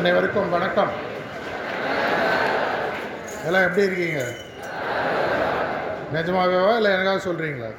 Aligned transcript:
அனைவருக்கும் 0.00 0.52
வணக்கம். 0.54 0.92
எல்லாம் 3.46 3.64
எப்படி 3.66 3.84
இருக்கீங்க? 3.86 4.20
நிஜமாகவா 6.14 6.70
இல்லை 6.78 6.90
எனக்காக 6.94 7.20
சொல்கிறீங்களா 7.26 7.70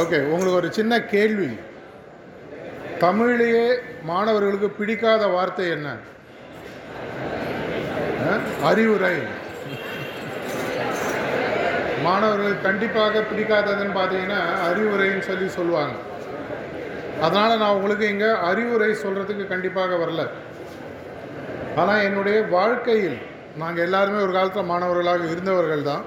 ஓகே 0.00 0.18
உங்களுக்கு 0.32 0.60
ஒரு 0.60 0.70
சின்ன 0.78 1.00
கேள்வி. 1.14 1.50
தமிழிலேயே 3.04 3.66
மாணவர்களுக்கு 4.10 4.70
பிடிக்காத 4.80 5.26
வார்த்தை 5.36 5.66
என்ன? 5.76 5.90
அறிவுரை. 8.70 9.14
மாணவர்கள் 12.06 12.64
கண்டிப்பாக 12.68 13.24
பிடிக்காததுன்னு 13.30 13.98
பார்த்தீங்கன்னா 14.00 14.40
அறிவுரைன்னு 14.70 15.28
சொல்லி 15.30 15.48
சொல்லுவாங்க. 15.58 15.94
அதனால் 17.24 17.60
நான் 17.62 17.76
உங்களுக்கு 17.78 18.06
இங்கே 18.14 18.30
அறிவுரை 18.48 18.90
சொல்கிறதுக்கு 19.04 19.44
கண்டிப்பாக 19.52 19.96
வரல. 20.02 20.22
ஆனால் 21.80 22.04
என்னுடைய 22.08 22.38
வாழ்க்கையில் 22.56 23.18
நாங்கள் 23.62 23.84
எல்லாருமே 23.86 24.20
ஒரு 24.26 24.32
காலத்தில் 24.36 24.70
மாணவர்களாக 24.72 25.24
இருந்தவர்கள் 25.32 25.88
தான் 25.90 26.04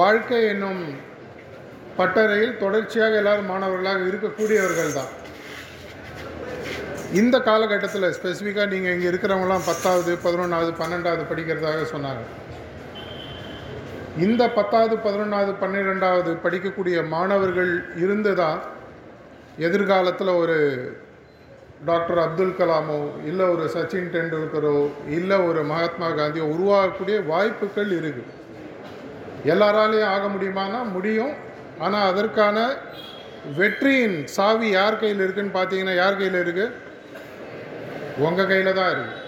வாழ்க்கை 0.00 0.40
என்னும் 0.52 0.82
பட்டறையில் 1.98 2.60
தொடர்ச்சியாக 2.62 3.20
எல்லாரும் 3.22 3.50
மாணவர்களாக 3.52 4.06
இருக்கக்கூடியவர்கள் 4.10 4.92
தான் 4.98 5.10
இந்த 7.20 7.36
காலகட்டத்தில் 7.48 8.14
ஸ்பெசிஃபிக்காக 8.16 8.68
நீங்கள் 8.74 8.94
இங்கே 8.96 9.08
இருக்கிறவங்களாம் 9.12 9.68
பத்தாவது 9.70 10.12
பதினொன்றாவது 10.24 10.72
பன்னெண்டாவது 10.80 11.24
படிக்கிறதாக 11.30 11.86
சொன்னாங்க. 11.94 12.22
இந்த 14.26 14.42
பத்தாவது 14.58 14.94
பதினொன்றாவது 15.06 15.52
பன்னிரெண்டாவது 15.62 16.30
படிக்கக்கூடிய 16.44 16.96
மாணவர்கள் 17.14 17.72
இருந்து 18.04 18.32
தான் 18.42 18.60
எதிர்காலத்தில் 19.66 20.32
ஒரு 20.42 20.58
டாக்டர் 21.88 22.20
அப்துல் 22.24 22.58
கலாமோ 22.58 22.98
இல்லை 23.24 23.44
ஒரு 23.54 23.64
சச்சின் 23.74 24.10
டெண்டுல்கரோ 24.14 24.76
இல்லை 25.18 25.36
ஒரு 25.48 25.60
மகாத்மா 25.70 26.08
காந்தியோ 26.18 26.46
உருவாகக்கூடிய 26.54 27.16
வாய்ப்புகள் 27.32 27.92
இருக்குது 28.00 28.28
எல்லாராலையும் 29.52 30.12
ஆக 30.14 30.24
முடியுமானா 30.28 30.80
முடியும். 30.96 31.34
ஆனால் 31.78 32.08
அதற்கான 32.12 32.58
வெற்றியின் 33.58 34.16
சாவி 34.36 34.68
யார் 34.70 35.00
கையில் 35.02 35.22
இருக்குன்னு 35.24 35.56
பார்த்தீங்கன்னா 35.56 35.94
யார் 36.00 36.18
கையில் 36.18 36.42
இருக்குது 36.44 36.76
உங்கள் 38.26 38.50
கையில் 38.50 38.78
தான் 38.80 38.92
இருக்குது 38.94 39.18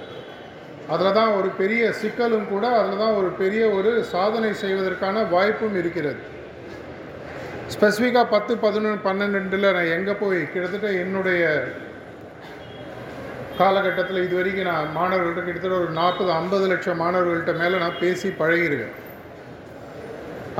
அதில் 0.92 1.16
தான் 1.18 1.32
ஒரு 1.38 1.48
பெரிய 1.60 1.82
சிக்கலும் 2.00 2.46
கூட 2.52 2.64
அதில் 2.80 3.02
தான் 3.02 3.16
ஒரு 3.20 3.30
பெரிய 3.40 3.62
ஒரு 3.78 3.90
சாதனை 4.14 4.50
செய்வதற்கான 4.62 5.22
வாய்ப்பும் 5.34 5.78
இருக்கிறது. 5.82 6.20
ஸ்பெசிஃபிக்காக 7.72 8.26
பத்து 8.32 8.52
பதினொன்று 8.62 9.00
பன்னெண்டில் 9.04 9.66
நான் 9.76 9.92
எங்கே 9.96 10.14
போய் 10.22 10.38
கிட்டத்தட்ட 10.52 10.88
என்னுடைய 11.02 11.42
காலகட்டத்தில் 13.58 14.24
இது 14.24 14.34
வரைக்கும் 14.38 14.68
நான் 14.70 14.88
மாணவர்கள்ட்ட 14.96 15.42
கிட்டத்தட்ட 15.46 15.76
ஒரு 15.82 15.92
நாற்பது 15.98 16.30
ஐம்பது 16.38 16.66
லட்சம் 16.72 17.00
மாணவர்கள்ட்ட 17.02 17.52
மேலே 17.60 17.76
நான் 17.84 18.00
பேசி 18.02 18.28
பழகியிருக்கேன். 18.40 18.96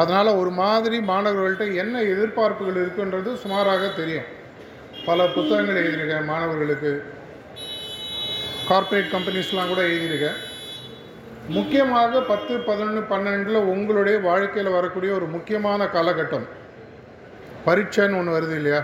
அதனால் 0.01 0.39
ஒரு 0.43 0.53
மாதிரி 0.61 0.99
மாணவர்கள்ட்ட 1.13 1.67
என்ன 1.83 2.05
எதிர்பார்ப்புகள் 2.13 2.81
இருக்குன்றது 2.83 3.33
சுமாராக 3.43 3.91
தெரியும். 4.01 4.31
பல 5.09 5.27
புத்தகங்கள் 5.37 5.83
எழுதியிருக்கேன் 5.83 6.31
மாணவர்களுக்கு. 6.33 6.93
கார்ப்பரேட் 8.71 9.13
கம்பெனிஸ்லாம் 9.17 9.71
கூட 9.75 9.83
எழுதியிருக்கேன். 9.91 10.41
முக்கியமாக 11.59 12.21
பத்து 12.33 12.53
பதினொன்று 12.71 13.05
பன்னெண்டில் 13.13 13.69
உங்களுடைய 13.75 14.17
வாழ்க்கையில் 14.31 14.77
வரக்கூடிய 14.79 15.13
ஒரு 15.21 15.27
முக்கியமான 15.37 15.85
காலகட்டம். 15.97 16.49
பரீட்சைன்னு 17.67 18.19
ஒன்று 18.21 18.37
வருது 18.37 18.55
இல்லையா? 18.61 18.81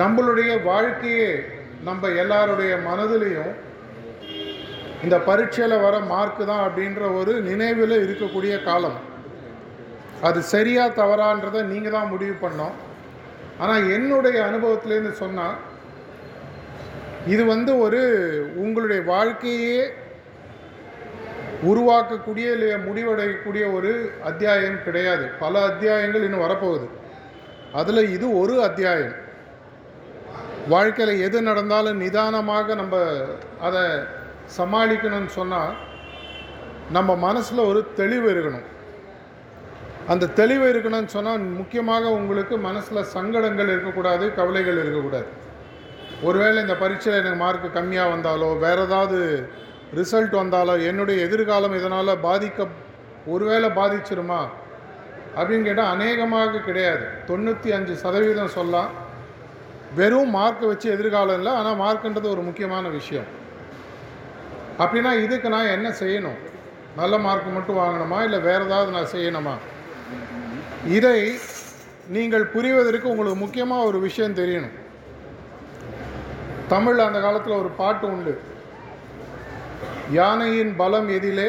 நம்மளுடைய 0.00 0.50
வாழ்க்கையே 0.70 1.28
நம்ம 1.88 2.08
எல்லாருடைய 2.22 2.72
மனதிலையும் 2.88 3.52
இந்த 5.04 5.16
பரீட்சையில் 5.28 5.82
வர 5.86 5.94
மார்க்கு 6.12 6.44
தான் 6.50 6.64
அப்படின்ற 6.66 7.02
ஒரு 7.20 7.32
நினைவில் 7.48 7.96
இருக்கக்கூடிய 8.04 8.54
காலம். 8.68 8.98
அது 10.28 10.40
சரியா 10.54 10.84
தவறான்றதை 11.00 11.62
நீங்கள் 11.72 11.94
தான் 11.96 12.12
முடிவு 12.12 12.34
பண்ணோம். 12.44 12.76
ஆனால் 13.62 13.88
என்னுடைய 13.96 14.36
அனுபவத்திலேருந்து 14.48 15.14
சொன்னால் 15.22 15.58
இது 17.32 17.42
வந்து 17.54 17.72
ஒரு 17.84 18.00
உங்களுடைய 18.62 19.00
வாழ்க்கையே 19.12 19.76
உருவாக்கக்கூடிய 21.70 22.46
இல்லை 22.54 22.70
முடிவடையக்கூடிய 22.86 23.64
ஒரு 23.76 23.90
அத்தியாயம் 24.24 24.82
கிடையாது. 24.84 25.26
பல 25.44 25.62
அத்தியாயங்கள் 25.64 26.24
இன்னும் 26.24 26.44
வரப்போகுது. 26.46 26.88
அதில் 27.72 28.10
இது 28.16 28.26
ஒரு 28.40 28.62
அத்தியாயம். 28.62 29.16
வாழ்க்கையில் 30.68 31.22
எது 31.22 31.42
நடந்தாலும் 31.42 31.96
நிதானமாக 31.96 32.74
நம்ம 32.74 32.96
அதை 33.60 33.82
சமாளிக்கணும்னு 34.58 35.32
சொன்னால் 35.38 35.74
நம்ம 36.90 37.10
மனசில் 37.16 37.66
ஒரு 37.70 37.80
தெளிவு 37.94 38.28
இருக்கணும். 38.34 38.66
அந்த 40.06 40.32
தெளிவு 40.40 40.64
இருக்கணும்னு 40.72 41.14
சொன்னால் 41.16 41.44
முக்கியமாக 41.60 42.10
உங்களுக்கு 42.18 42.56
மனசில் 42.58 43.10
சங்கடங்கள் 43.14 43.68
இருக்கக்கூடாது 43.68 44.34
கவலைகள் 44.34 44.80
இருக்கக்கூடாது. 44.82 45.28
ஒருவேளை 46.22 46.58
இந்த 46.60 46.74
பரீட்சையில் 46.82 47.20
எனக்கு 47.20 47.38
மார்க் 47.44 47.76
கம்மியாக 47.76 48.10
வந்தாலோ 48.10 48.48
வேறு 48.58 48.82
ஏதாவது 48.82 49.18
ரிசல்ட் 50.00 50.34
வந்தாலோ 50.40 50.74
என்னுடைய 50.90 51.24
எதிர்காலம் 51.26 51.76
இதனால் 51.78 52.20
பாதிக்க 52.22 52.66
ஒருவேளை 53.26 53.68
பாதிச்சிருமா? 53.70 54.40
அப்படின்னு 55.36 55.66
கேட்டால் 55.68 55.92
அநேகமாக 55.94 56.58
கிடையாது. 56.58 57.04
தொண்ணூற்றி 57.28 57.70
அஞ்சு 57.76 57.94
சதவீதம் 57.96 58.54
சொல்லலாம். 58.58 58.90
வெறும் 59.94 60.34
மார்க்கை 60.36 60.66
வச்சு 60.66 60.90
எதிர்காலம் 60.90 61.36
இல்லை 61.36 61.52
ஆனால் 61.52 61.80
மார்க்குன்றது 61.80 62.28
ஒரு 62.34 62.42
முக்கியமான 62.48 62.88
விஷயம். 62.88 63.28
அப்படின்னா 64.78 65.10
இதுக்கு 65.24 65.48
நான் 65.48 65.74
என்ன 65.76 65.88
செய்யணும்? 66.00 66.38
நல்ல 66.96 67.18
மார்க் 67.18 67.54
மட்டும் 67.56 67.78
வாங்கணுமா? 67.78 68.18
இல்லை 68.22 68.38
வேறு 68.38 68.64
ஏதாவது 68.64 68.90
நான் 68.96 69.12
செய்யணுமா? 69.12 69.54
இதை 70.96 71.18
நீங்கள் 72.16 72.46
புரிவதற்கு 72.46 73.10
உங்களுக்கு 73.12 73.38
முக்கியமாக 73.44 73.86
ஒரு 73.90 74.00
விஷயம் 74.00 74.34
தெரியணும். 74.34 74.74
தமிழ் 76.68 76.98
அந்த 76.98 77.20
காலத்தில் 77.20 77.60
ஒரு 77.62 77.70
பாட்டு 77.80 78.06
உண்டு. 78.06 78.34
யானையின் 80.12 80.72
பலம் 80.76 81.08
எதிலே 81.08 81.48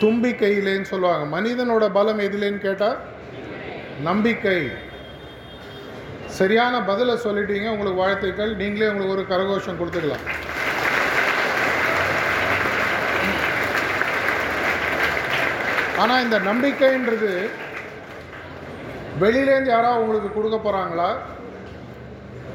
தும்பிக்கையிலேன்னு 0.00 0.88
சொல்லுவாங்க. 0.92 1.24
மனிதனோட 1.36 1.84
பலம் 1.92 2.22
எதிலேன்னு 2.26 2.60
கேட்டால் 2.64 2.98
நம்பிக்கை. 4.08 4.58
சரியான 6.38 6.80
பதிலை 6.90 7.14
சொல்லிட்டீங்க 7.24 7.68
உங்களுக்கு 7.74 8.02
வாழ்த்துக்கள். 8.02 8.52
நீங்களே 8.62 8.88
உங்களுக்கு 8.92 9.16
ஒரு 9.16 9.26
கரகோஷம் 9.32 9.78
கொடுத்துக்கலாம். 9.80 10.24
ஆனால் 16.02 16.24
இந்த 16.24 16.38
நம்பிக்கைன்றது 16.50 17.32
வெளியிலேருந்து 19.22 19.74
யாராவது 19.74 20.02
உங்களுக்கு 20.04 20.30
கொடுக்க 20.32 20.56
போகிறாங்களா 20.56 21.10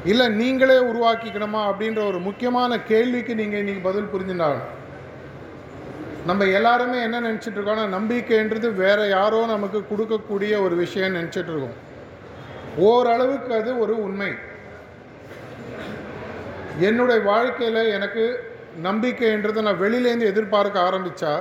இல்லை 0.04 0.26
நீங்களே 0.28 0.76
உருவாக்கிக்கணுமா 0.90 1.62
அப்படின்ற 1.70 2.00
ஒரு 2.10 2.18
முக்கியமான 2.26 2.78
கேள்விக்கு 2.90 3.32
நீங்கள் 3.40 3.60
இன்றைக்கி 3.62 3.82
பதில் 3.88 4.12
புரிஞ்சுட்டாங்க. 4.12 4.60
நம்ம 6.28 6.46
எல்லாருமே 6.58 6.98
என்ன 7.06 7.20
நினச்சிட்டு 7.26 7.58
இருக்கோம்னா 7.58 7.84
நம்பிக்கைன்றது 7.96 8.68
வேற 8.74 8.98
யாரோ 9.08 9.46
நமக்கு 9.46 9.78
கொடுக்கக்கூடிய 9.90 10.52
ஒரு 10.66 10.74
விஷயம் 10.76 11.16
நினச்சிட்டு 11.18 11.52
இருக்கோம். 11.52 11.78
ஓரளவுக்கு 12.88 13.54
அது 13.60 13.70
ஒரு 13.84 13.94
உண்மை. 14.06 14.32
என்னுடைய 16.88 17.20
வாழ்க்கையில் 17.30 17.92
எனக்கு 17.96 18.24
நம்பிக்கைன்றதை 18.88 19.62
நான் 19.68 19.82
வெளியிலேருந்து 19.84 20.32
எதிர்பார்க்க 20.32 20.88
ஆரம்பித்தா 20.88 21.32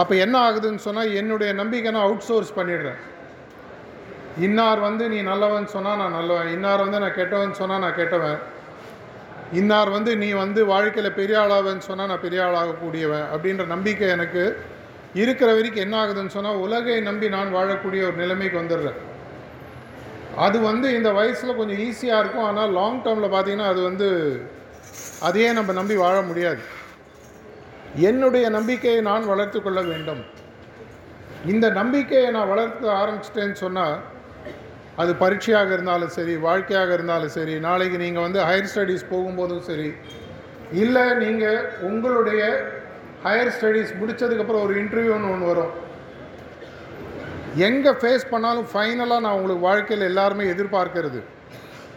அப்போ 0.00 0.14
என்ன 0.24 0.36
ஆகுதுன்னு 0.46 0.86
சொன்னால் 0.88 1.16
என்னுடைய 1.20 1.52
நம்பிக்கை 1.52 1.92
நான் 1.92 2.08
அவுட் 2.08 2.26
சோர்ஸ் 2.28 2.56
பண்ணிடுறேன். 2.58 3.00
இன்னார் 4.46 4.80
வந்து 4.88 5.04
நீ 5.12 5.18
நல்லவன் 5.30 5.72
சொன்னால் 5.74 6.00
நான் 6.00 6.16
நல்லவன். 6.18 6.50
இன்னார் 6.56 6.82
வந்து 6.84 7.00
நான் 7.04 7.16
கெட்டவன் 7.20 7.58
சொன்னால் 7.60 7.82
நான் 7.84 7.98
கெட்டவன். 8.00 8.38
இன்னார் 9.60 9.90
வந்து 9.96 10.10
நீ 10.22 10.28
வந்து 10.42 10.60
வாழ்க்கையில் 10.72 11.16
பெரிய 11.20 11.36
ஆளாவன்னு 11.44 11.86
சொன்னால் 11.88 12.10
நான் 12.12 12.24
பெரிய 12.26 12.40
ஆளாகக்கூடியவன் 12.48 13.26
அப்படின்ற 13.34 13.64
நம்பிக்கை 13.74 14.08
எனக்கு 14.16 14.42
இருக்கிற 15.20 15.48
வரைக்கும் 15.56 15.84
என்ன 15.84 15.94
ஆகுதுன்னு 16.02 16.34
சொன்னால் 16.34 16.60
உலகை 16.64 16.96
நம்பி 17.08 17.28
நான் 17.36 17.54
வாழக்கூடிய 17.56 18.02
ஒரு 18.08 18.16
நிலைமைக்கு 18.22 18.56
வந்துடுறேன். 18.60 18.98
அது 20.46 20.58
வந்து 20.68 20.88
இந்த 20.98 21.10
வயசில் 21.18 21.58
கொஞ்சம் 21.60 21.80
ஈஸியாக 21.86 22.20
இருக்கும். 22.22 22.46
ஆனால் 22.50 22.74
லாங் 22.78 23.00
டேர்மில் 23.06 23.32
பார்த்தீங்கன்னா 23.34 23.70
அது 23.72 23.80
வந்து 23.88 24.08
அதையே 25.28 25.48
நம்ம 25.58 25.72
நம்பி 25.80 25.96
வாழ 26.04 26.16
முடியாது. 26.28 26.62
என்னுடைய 28.10 28.46
நம்பிக்கையை 28.58 29.00
நான் 29.10 29.30
வளர்த்து 29.32 29.58
கொள்ள 29.60 29.80
வேண்டும். 29.90 30.22
இந்த 31.52 31.66
நம்பிக்கையை 31.80 32.30
நான் 32.36 32.50
வளர்த்து 32.54 32.86
ஆரம்பிச்சிட்டேன்னு 33.00 33.58
சொன்னால் 33.64 33.96
அது 34.96 35.12
பரீட்சையாக 35.14 35.72
இருந்தாலும் 35.72 36.14
சரி 36.16 36.36
வாழ்க்கையாக 36.36 36.92
இருந்தாலும் 36.92 37.34
சரி 37.36 37.58
நாளைக்கு 37.58 37.98
நீங்கள் 37.98 38.22
வந்து 38.22 38.40
ஹையர் 38.48 38.70
ஸ்டடீஸ் 38.72 39.10
போகும்போதும் 39.12 39.66
சரி 39.68 39.90
இல்லை 40.72 41.04
நீங்கள் 41.24 41.60
உங்களுடைய 41.80 42.42
ஹையர் 43.24 43.54
ஸ்டடீஸ் 43.56 43.92
முடித்ததுக்கப்புறம் 44.00 44.64
ஒரு 44.66 44.74
இன்டர்வியூன்னு 44.82 45.30
ஒன்று 45.32 45.50
வரும். 45.50 45.72
எங்கே 47.56 47.92
ஃபேஸ் 48.00 48.30
பண்ணாலும் 48.30 48.68
ஃபைனலாக 48.72 49.24
நான் 49.24 49.36
உங்களுக்கு 49.38 49.66
வாழ்க்கையில் 49.68 50.08
எல்லாருமே 50.08 50.44
எதிர்பார்க்கறது. 50.52 51.20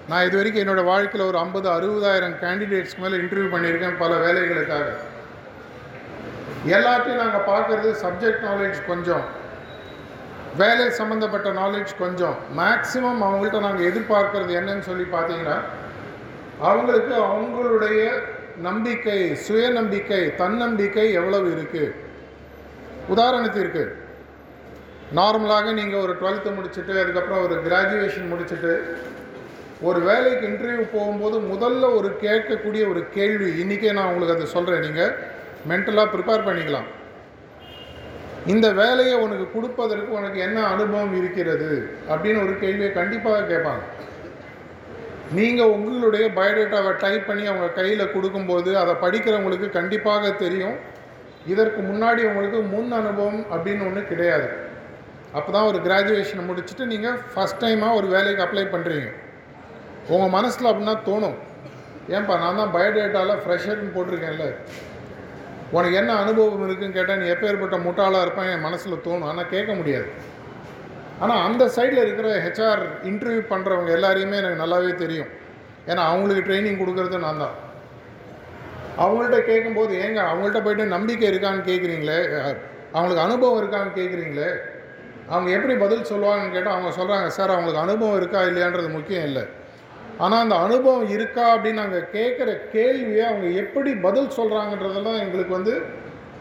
நான் 0.10 0.26
இது 0.28 0.38
வரைக்கும் 0.38 0.64
என்னோடய 0.64 0.84
வாழ்க்கையில் 0.84 1.28
ஒரு 1.28 1.38
ஐம்பது 1.38 1.70
அறுபதாயிரம் 1.76 2.36
கேண்டிடேட்ஸ்க்கு 2.44 3.04
மேலே 3.04 3.20
இன்டர்வியூ 3.24 3.50
பண்ணியிருக்கேன் 3.56 3.98
பல 3.98 4.14
வேலைகளுக்காக. 4.26 4.88
எல்லாத்தையும் 6.78 7.22
நாங்கள் 7.24 7.48
பார்க்குறது 7.52 7.92
சப்ஜெக்ட் 8.04 8.44
நாலேஜ் 8.50 8.86
கொஞ்சம். 8.92 9.24
வேலை 10.62 10.86
சம்மந்தப்பட்ட 11.00 11.50
நாலேஜ் 11.62 11.92
கொஞ்சம். 12.04 12.38
மேக்ஸிமம் 12.60 13.22
அவங்கள்ட்ட 13.28 13.60
நாங்கள் 13.66 13.88
எதிர்பார்க்கறது 13.90 14.52
என்னன்னு 14.60 14.86
சொல்லி 14.90 15.06
பார்த்தீங்கன்னா 15.16 15.58
அவங்களுக்கு 16.70 17.14
அவங்களுடைய 17.30 18.02
நம்பிக்கை 18.68 19.20
சுயநம்பிக்கை 19.46 20.22
தன்னம்பிக்கை 20.42 21.06
எவ்வளவு 21.20 21.48
இருக்குது 21.56 21.96
உதாரணத்திற்கு 23.14 23.84
நார்மலாக 25.20 25.72
நீங்கள் 25.80 26.04
ஒரு 26.06 26.14
டுவெல்த்து 26.22 26.56
முடிச்சுட்டு 26.58 26.94
அதுக்கப்புறம் 27.02 27.44
ஒரு 27.48 27.56
கிராஜுவேஷன் 27.66 28.32
முடிச்சுட்டு 28.32 28.74
ஒரு 29.90 30.00
வேலைக்கு 30.10 30.44
இன்டர்வியூ 30.50 30.84
போகும்போது 30.98 31.38
முதல்ல 31.54 31.86
ஒரு 32.00 32.10
கேட்கக்கூடிய 32.26 32.84
ஒரு 32.92 33.02
கேள்வி 33.18 33.50
இன்றைக்கே 33.64 33.96
நான் 33.98 34.10
உங்களுக்கு 34.12 34.36
அதை 34.38 34.48
சொல்கிறேன் 34.56 34.86
நீங்கள் 34.88 35.16
மென்டலாக 35.72 36.12
ப்ரிப்பேர் 36.14 36.48
பண்ணிக்கலாம். 36.50 36.88
இந்த 38.52 38.68
வேலையை 38.80 39.16
உனக்கு 39.26 39.46
கொடுப்பதற்கு 39.52 40.12
உனக்கு 40.20 40.40
என்ன 40.40 40.60
அனுபவம் 40.74 41.14
இருக்கிறது? 41.20 41.70
அப்படின்னு 42.12 42.40
ஒரு 42.46 42.54
கேள்வியை 42.64 42.92
கண்டிப்பாக 42.92 43.46
கேட்பாங்க. 43.52 43.84
நீங்கள் 45.38 45.74
உங்களுடைய 45.76 46.26
பயோடேட்டாவை 46.40 46.92
டைப் 47.04 47.28
பண்ணி 47.28 47.46
அவங்க 47.52 47.68
கையில் 47.68 48.12
கொடுக்கும்போது 48.16 48.78
அதை 48.82 48.94
படிக்கிறவங்களுக்கு 49.04 49.70
கண்டிப்பாக 49.80 50.32
தெரியும். 50.44 50.76
இதற்கு 51.54 51.82
முன்னாடி 51.82 52.22
உங்களுக்கு 52.30 52.60
முன் 52.74 52.92
அனுபவம் 52.92 53.42
அப்படின்னு 53.54 53.88
ஒன்று 53.88 54.04
கிடையாது. 54.12 54.48
அப்போ 55.38 55.50
தான் 55.52 55.70
ஒரு 55.70 55.80
கிராஜுவேஷனை 55.88 56.44
முடிச்சுட்டு 56.50 56.86
நீங்கள் 56.94 57.20
ஃபஸ்ட் 57.34 57.62
டைமாக 57.64 57.98
ஒரு 58.00 58.08
வேலைக்கு 58.08 58.44
அப்ளை 58.46 58.66
பண்ணுறீங்க 58.76 59.10
உங்கள் 60.14 60.36
மனசில் 60.38 60.70
அப்படின்னா 60.72 60.96
தோணும். 61.10 61.38
ஏன்பா 62.16 62.34
நான் 62.44 62.60
தான் 62.62 62.74
பயோடேட்டாவில் 62.76 63.42
ஃப்ரெஷர்னு 63.44 63.94
போட்டிருக்கேன்ல. 63.96 64.48
உனக்கு 65.78 65.96
என்ன 66.02 66.12
அனுபவம் 66.24 66.66
இருக்குன்னு 66.68 66.98
கேட்டால் 66.98 67.22
நீ 67.22 67.28
எப்பேற்பட்ட 67.34 67.78
முட்டாளாக 67.86 68.26
இருப்பேன் 68.26 68.50
என் 68.54 68.66
மனசில் 68.68 69.04
தோணும். 69.06 69.30
ஆனால் 69.32 69.52
கேட்க 69.54 69.72
முடியாது. 69.80 70.10
ஆனால் 71.24 71.42
அந்த 71.48 71.64
சைடில் 71.76 72.04
இருக்கிற 72.06 72.30
ஹெச்ஆர் 72.46 72.84
இன்டர்வியூ 73.10 73.42
பண்ணுறவங்க 73.54 73.92
எல்லாரையுமே 73.98 74.40
எனக்கு 74.42 74.62
நல்லாவே 74.64 74.92
தெரியும். 75.04 75.32
ஏன்னா 75.92 76.02
அவங்களுக்கு 76.12 76.44
ட்ரைனிங் 76.48 76.82
கொடுக்கறது 76.82 77.26
நான் 77.26 77.42
தான். 77.46 77.56
அவங்கள்ட்ட 79.04 79.38
கேட்கும்போது 79.50 79.94
ஏங்க 80.04 80.20
அவங்கள்ட்ட 80.32 80.60
போயிட்டு 80.66 80.94
நம்பிக்கை 80.96 81.26
இருக்கான்னு 81.32 81.68
கேட்குறீங்களே 81.70 82.20
அவங்களுக்கு 82.96 83.26
அனுபவம் 83.28 83.60
இருக்கான்னு 83.62 83.98
கேட்குறீங்களே 84.00 84.50
அவங்க 85.32 85.50
எப்படி 85.58 85.74
பதில் 85.84 86.10
சொல்லுவாங்கன்னு 86.12 86.56
கேட்டால் 86.56 86.76
அவங்க 86.76 86.90
சொல்கிறாங்க 87.00 87.28
சார் 87.38 87.54
அவங்களுக்கு 87.56 87.84
அனுபவம் 87.86 88.18
இருக்கா 88.20 88.40
இல்லையான்றது 88.50 88.90
முக்கியம் 88.98 89.28
இல்லை. 89.30 89.44
ஆனால் 90.18 90.40
அந்த 90.40 90.56
அனுபவம் 90.56 91.10
இருக்கா 91.10 91.56
அப்படின்னு 91.56 91.82
நாங்கள் 91.82 92.10
கேட்குற 92.12 92.70
கேள்வியை 92.72 93.26
அவங்க 93.26 93.48
எப்படி 93.48 93.94
பதில் 93.96 94.36
சொல்கிறாங்கன்றதெல்லாம் 94.38 95.20
எங்களுக்கு 95.20 95.54
வந்து 95.54 95.82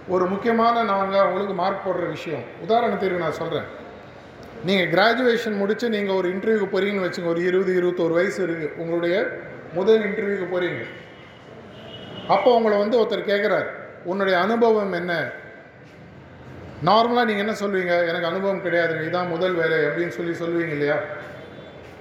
ஒரு 0.09 0.27
முக்கியமான 0.27 0.83
நாங்கள் 0.83 1.21
அவங்களுக்கு 1.21 1.55
மார்க் 1.55 1.85
போடுற 1.87 2.11
விஷயம். 2.11 2.45
உதாரணத்திற்கு 2.63 3.19
நான் 3.19 3.33
சொல்கிறேன் 3.33 3.69
நீங்கள் 4.65 4.89
கிராஜுவேஷன் 4.89 5.57
முடித்து 5.57 5.89
நீங்கள் 5.89 6.15
ஒரு 6.15 6.29
இன்டர்வியூக்கு 6.29 6.75
போகிறீங்கன்னு 6.75 7.09
வச்சுங்க 7.09 7.27
ஒரு 7.27 7.41
இருபது 7.41 7.73
இருபத்தோரு 7.73 8.13
வயசு 8.13 8.47
இருக்குது 8.47 8.73
உங்களுடைய 8.77 9.27
முதல் 9.73 10.03
இன்டர்வியூக்கு 10.03 10.49
போகிறீங்க 10.53 10.83
அப்போ 12.29 12.55
உங்களை 12.55 12.79
வந்து 12.79 12.99
ஒருத்தர் 12.99 13.31
கேட்குறாரு 13.33 13.69
உன்னுடைய 14.05 14.39
அனுபவம் 14.39 14.93
என்ன? 14.93 15.33
நார்மலாக 16.85 17.25
நீங்கள் 17.25 17.45
என்ன 17.47 17.53
சொல்லுவீங்க 17.53 18.07
எனக்கு 18.07 18.27
அனுபவம் 18.27 18.65
கிடையாதுங்க 18.65 19.03
இதான் 19.03 19.29
முதல் 19.29 19.55
வேலை 19.55 19.79
அப்படின்னு 19.79 20.09
சொல்லி 20.09 20.33
சொல்லுவீங்க 20.33 20.71
இல்லையா? 20.71 20.97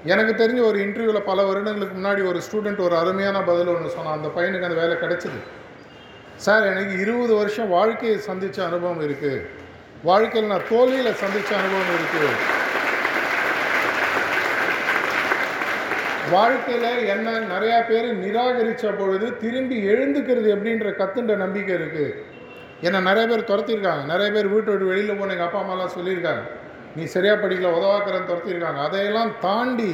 எனக்கு 0.09 0.33
தெரிஞ்ச 0.41 0.61
ஒரு 0.67 0.77
இன்டர்வியூவில் 0.83 1.27
பல 1.31 1.39
வருடங்களுக்கு 1.47 1.95
முன்னாடி 1.97 2.21
ஒரு 2.29 2.39
ஸ்டூடெண்ட் 2.45 2.79
ஒரு 2.85 2.95
அருமையான 2.99 3.41
பதில் 3.49 3.73
ஒன்று 3.73 3.95
சொன்னான். 3.95 4.17
அந்த 4.19 4.29
பையனுக்கு 4.37 4.67
அந்த 4.69 4.77
வேலை 4.79 4.95
கிடச்சிது. 5.01 5.39
சார் 6.45 6.69
எனக்கு 6.69 6.93
இருபது 7.03 7.33
வருஷம் 7.39 7.69
வாழ்க்கையை 7.77 8.15
சந்தித்த 8.29 8.63
அனுபவம் 8.69 9.03
இருக்குது 9.07 9.43
வாழ்க்கையில் 10.09 10.51
நான் 10.51 10.67
தோல்வியில் 10.69 11.19
சந்தித்த 11.23 11.51
அனுபவம் 11.59 11.93
இருக்குது 11.97 12.31
வாழ்க்கையில் 16.33 17.07
என்ன 17.13 17.29
நிறையா 17.53 17.79
பேர் 17.87 18.09
நிராகரித்த 18.23 18.91
பொழுது 18.99 19.27
திரும்பி 19.43 19.77
எழுந்துக்கிறது 19.91 20.49
எப்படின்ற 20.55 20.89
கத்துன்ற 20.99 21.35
நம்பிக்கை 21.43 21.73
இருக்குது 21.79 22.15
என்னை 22.87 22.99
நிறைய 23.07 23.25
பேர் 23.31 23.49
துரத்திருக்காங்க. 23.51 24.03
நிறைய 24.11 24.29
பேர் 24.35 24.51
வீட்டை 24.53 24.71
விட்டு 24.73 24.91
வெளியில் 24.91 25.19
போன 25.19 25.33
எங்கள் 25.35 25.47
அப்பா 25.47 25.61
அம்மாலாம் 25.63 25.95
சொல்லியிருக்காங்க. 25.97 26.43
நீ 26.95 27.03
சரியாக 27.15 27.37
படிக்கல 27.41 27.73
உதவாக்கிறன்னு 27.79 28.29
துரத்திருக்காங்க 28.29 28.81
அதையெல்லாம் 28.87 29.31
தாண்டி 29.45 29.91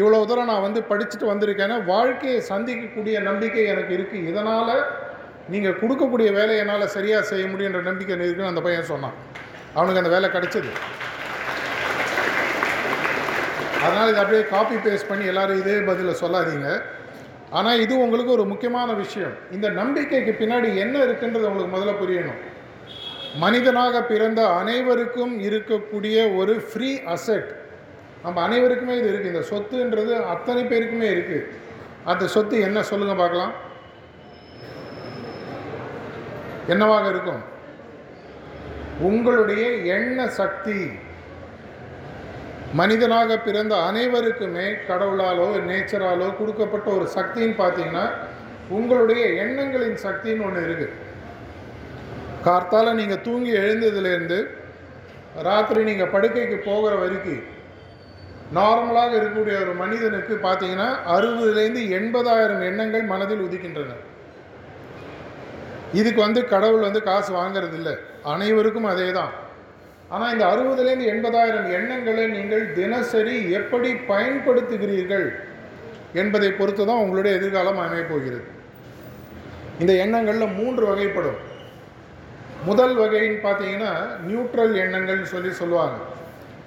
இவ்வளோ 0.00 0.18
தூரம் 0.28 0.50
நான் 0.50 0.66
வந்து 0.66 0.80
படிச்சுட்டு 0.90 1.26
வந்திருக்கேன்னா 1.30 1.78
வாழ்க்கையை 1.92 2.38
சந்திக்கக்கூடிய 2.50 3.16
நம்பிக்கை 3.28 3.64
எனக்கு 3.72 3.92
இருக்குது 3.96 4.28
இதனால் 4.30 4.74
நீங்கள் 5.52 5.78
கொடுக்கக்கூடிய 5.80 6.28
வேலையை 6.38 6.60
என்னால் 6.62 6.92
சரியாக 6.96 7.28
செய்ய 7.30 7.44
முடியுன்ற 7.52 7.80
நம்பிக்கை 7.88 8.14
இருக்குன்னு 8.26 8.52
அந்த 8.52 8.62
பையன் 8.66 8.90
சொன்னான். 8.92 9.16
அவனுக்கு 9.76 10.00
அந்த 10.02 10.12
வேலை 10.14 10.28
கிடச்சிது. 10.36 10.70
அதனால் 13.84 14.10
இதை 14.10 14.20
அப்படியே 14.22 14.42
காப்பி 14.54 14.76
பேஸ்ட் 14.86 15.10
பண்ணி 15.10 15.24
எல்லோரும் 15.32 15.60
இதே 15.62 15.76
பதிலை 15.90 16.14
சொல்லாதீங்க. 16.22 16.68
ஆனால் 17.58 17.80
இது 17.84 17.94
உங்களுக்கு 18.04 18.34
ஒரு 18.36 18.44
முக்கியமான 18.52 18.90
விஷயம். 19.04 19.34
இந்த 19.56 19.68
நம்பிக்கைக்கு 19.80 20.32
பின்னாடி 20.42 20.68
என்ன 20.84 20.96
இருக்குன்றது 21.06 21.48
உங்களுக்கு 21.50 21.74
முதல்ல 21.76 21.94
புரியணும். 22.02 22.40
மனிதனாக 23.40 24.02
பிறந்த 24.02 24.46
அனைவருக்கும் 24.46 25.40
இருக்கக்கூடிய 25.40 26.36
ஒரு 26.36 26.54
ஃப்ரீ 26.60 26.98
அசெட் 27.04 27.50
நம்ம 28.22 28.48
அனைவருக்குமே 28.48 28.96
இது 28.98 29.08
இருக்குது 29.12 29.32
இந்த 29.32 29.44
சொத்துன்றது 29.50 30.22
அத்தனை 30.24 30.62
பேருக்குமே 30.62 31.08
இருக்குது 31.10 31.46
அந்த 32.04 32.26
சொத்து 32.26 32.60
என்ன? 32.60 32.82
சொல்லுங்கள் 32.82 33.16
பார்க்கலாம். 33.16 33.52
என்னவாக 36.68 37.08
இருக்கும்? 37.08 37.42
உங்களுடைய 39.00 39.70
எண்ண 39.70 40.28
சக்தி. 40.28 40.90
மனிதனாக 42.74 43.38
பிறந்த 43.38 43.76
அனைவருக்குமே 43.76 44.74
கடவுளாலோ 44.88 45.48
நேச்சராலோ 45.66 46.36
கொடுக்கப்பட்ட 46.36 46.90
ஒரு 46.90 47.08
சக்தின்னு 47.14 47.56
பார்த்தீங்கன்னா 47.58 48.10
உங்களுடைய 48.68 49.26
எண்ணங்களின் 49.26 49.98
சக்தின்னு 50.04 50.44
ஒன்று 50.44 50.66
இருக்குது 50.68 51.10
கார்த்தால் 52.46 52.98
நீங்கள் 53.00 53.24
தூங்கி 53.26 53.52
எழுந்ததுலேருந்து 53.62 54.38
ராத்திரி 55.48 55.82
நீங்கள் 55.90 56.12
படுக்கைக்கு 56.14 56.56
போகிற 56.68 56.94
வரைக்கும் 57.02 57.42
நார்மலாக 58.56 59.12
இருக்கக்கூடிய 59.18 59.58
ஒரு 59.64 59.74
மனிதனுக்கு 59.82 60.34
பார்த்தீங்கன்னா 60.46 60.88
அறுபதுலேருந்து 61.14 61.82
எண்பதாயிரம் 61.98 62.64
எண்ணங்கள் 62.70 63.04
மனதில் 63.12 63.44
உதிக்கின்றன. 63.44 63.94
இதுக்கு 66.00 66.20
வந்து 66.26 66.40
கடவுள் 66.52 66.86
வந்து 66.88 67.00
காசு 67.08 67.30
வாங்கிறது 67.38 67.76
இல்லை 67.78 67.94
அனைவருக்கும் 68.32 68.90
அதே 68.92 69.08
தான் 69.18 69.32
ஆனால் 70.14 70.32
இந்த 70.34 70.44
அறுபதுலேருந்து 70.52 71.10
எண்பதாயிரம் 71.14 71.68
எண்ணங்களை 71.78 72.24
நீங்கள் 72.36 72.64
தினசரி 72.80 73.36
எப்படி 73.58 73.90
பயன்படுத்துகிறீர்கள் 74.10 75.26
என்பதை 76.22 76.50
பொறுத்து 76.52 76.82
தான் 76.86 77.02
உங்களுடைய 77.04 77.32
எதிர்காலம் 77.38 77.80
அமையப் 77.84 78.12
போகிறது. 78.12 78.44
இந்த 79.82 79.92
எண்ணங்களில் 80.04 80.56
மூன்று 80.58 80.84
வகைப்படும். 80.90 81.40
முதல் 82.68 82.94
வகைன்னு 83.02 83.38
பார்த்தீங்கன்னா 83.46 83.92
நியூட்ரல் 84.28 84.74
எண்ணங்கள்னு 84.82 85.28
சொல்லி 85.34 85.50
சொல்லுவாங்க. 85.60 85.96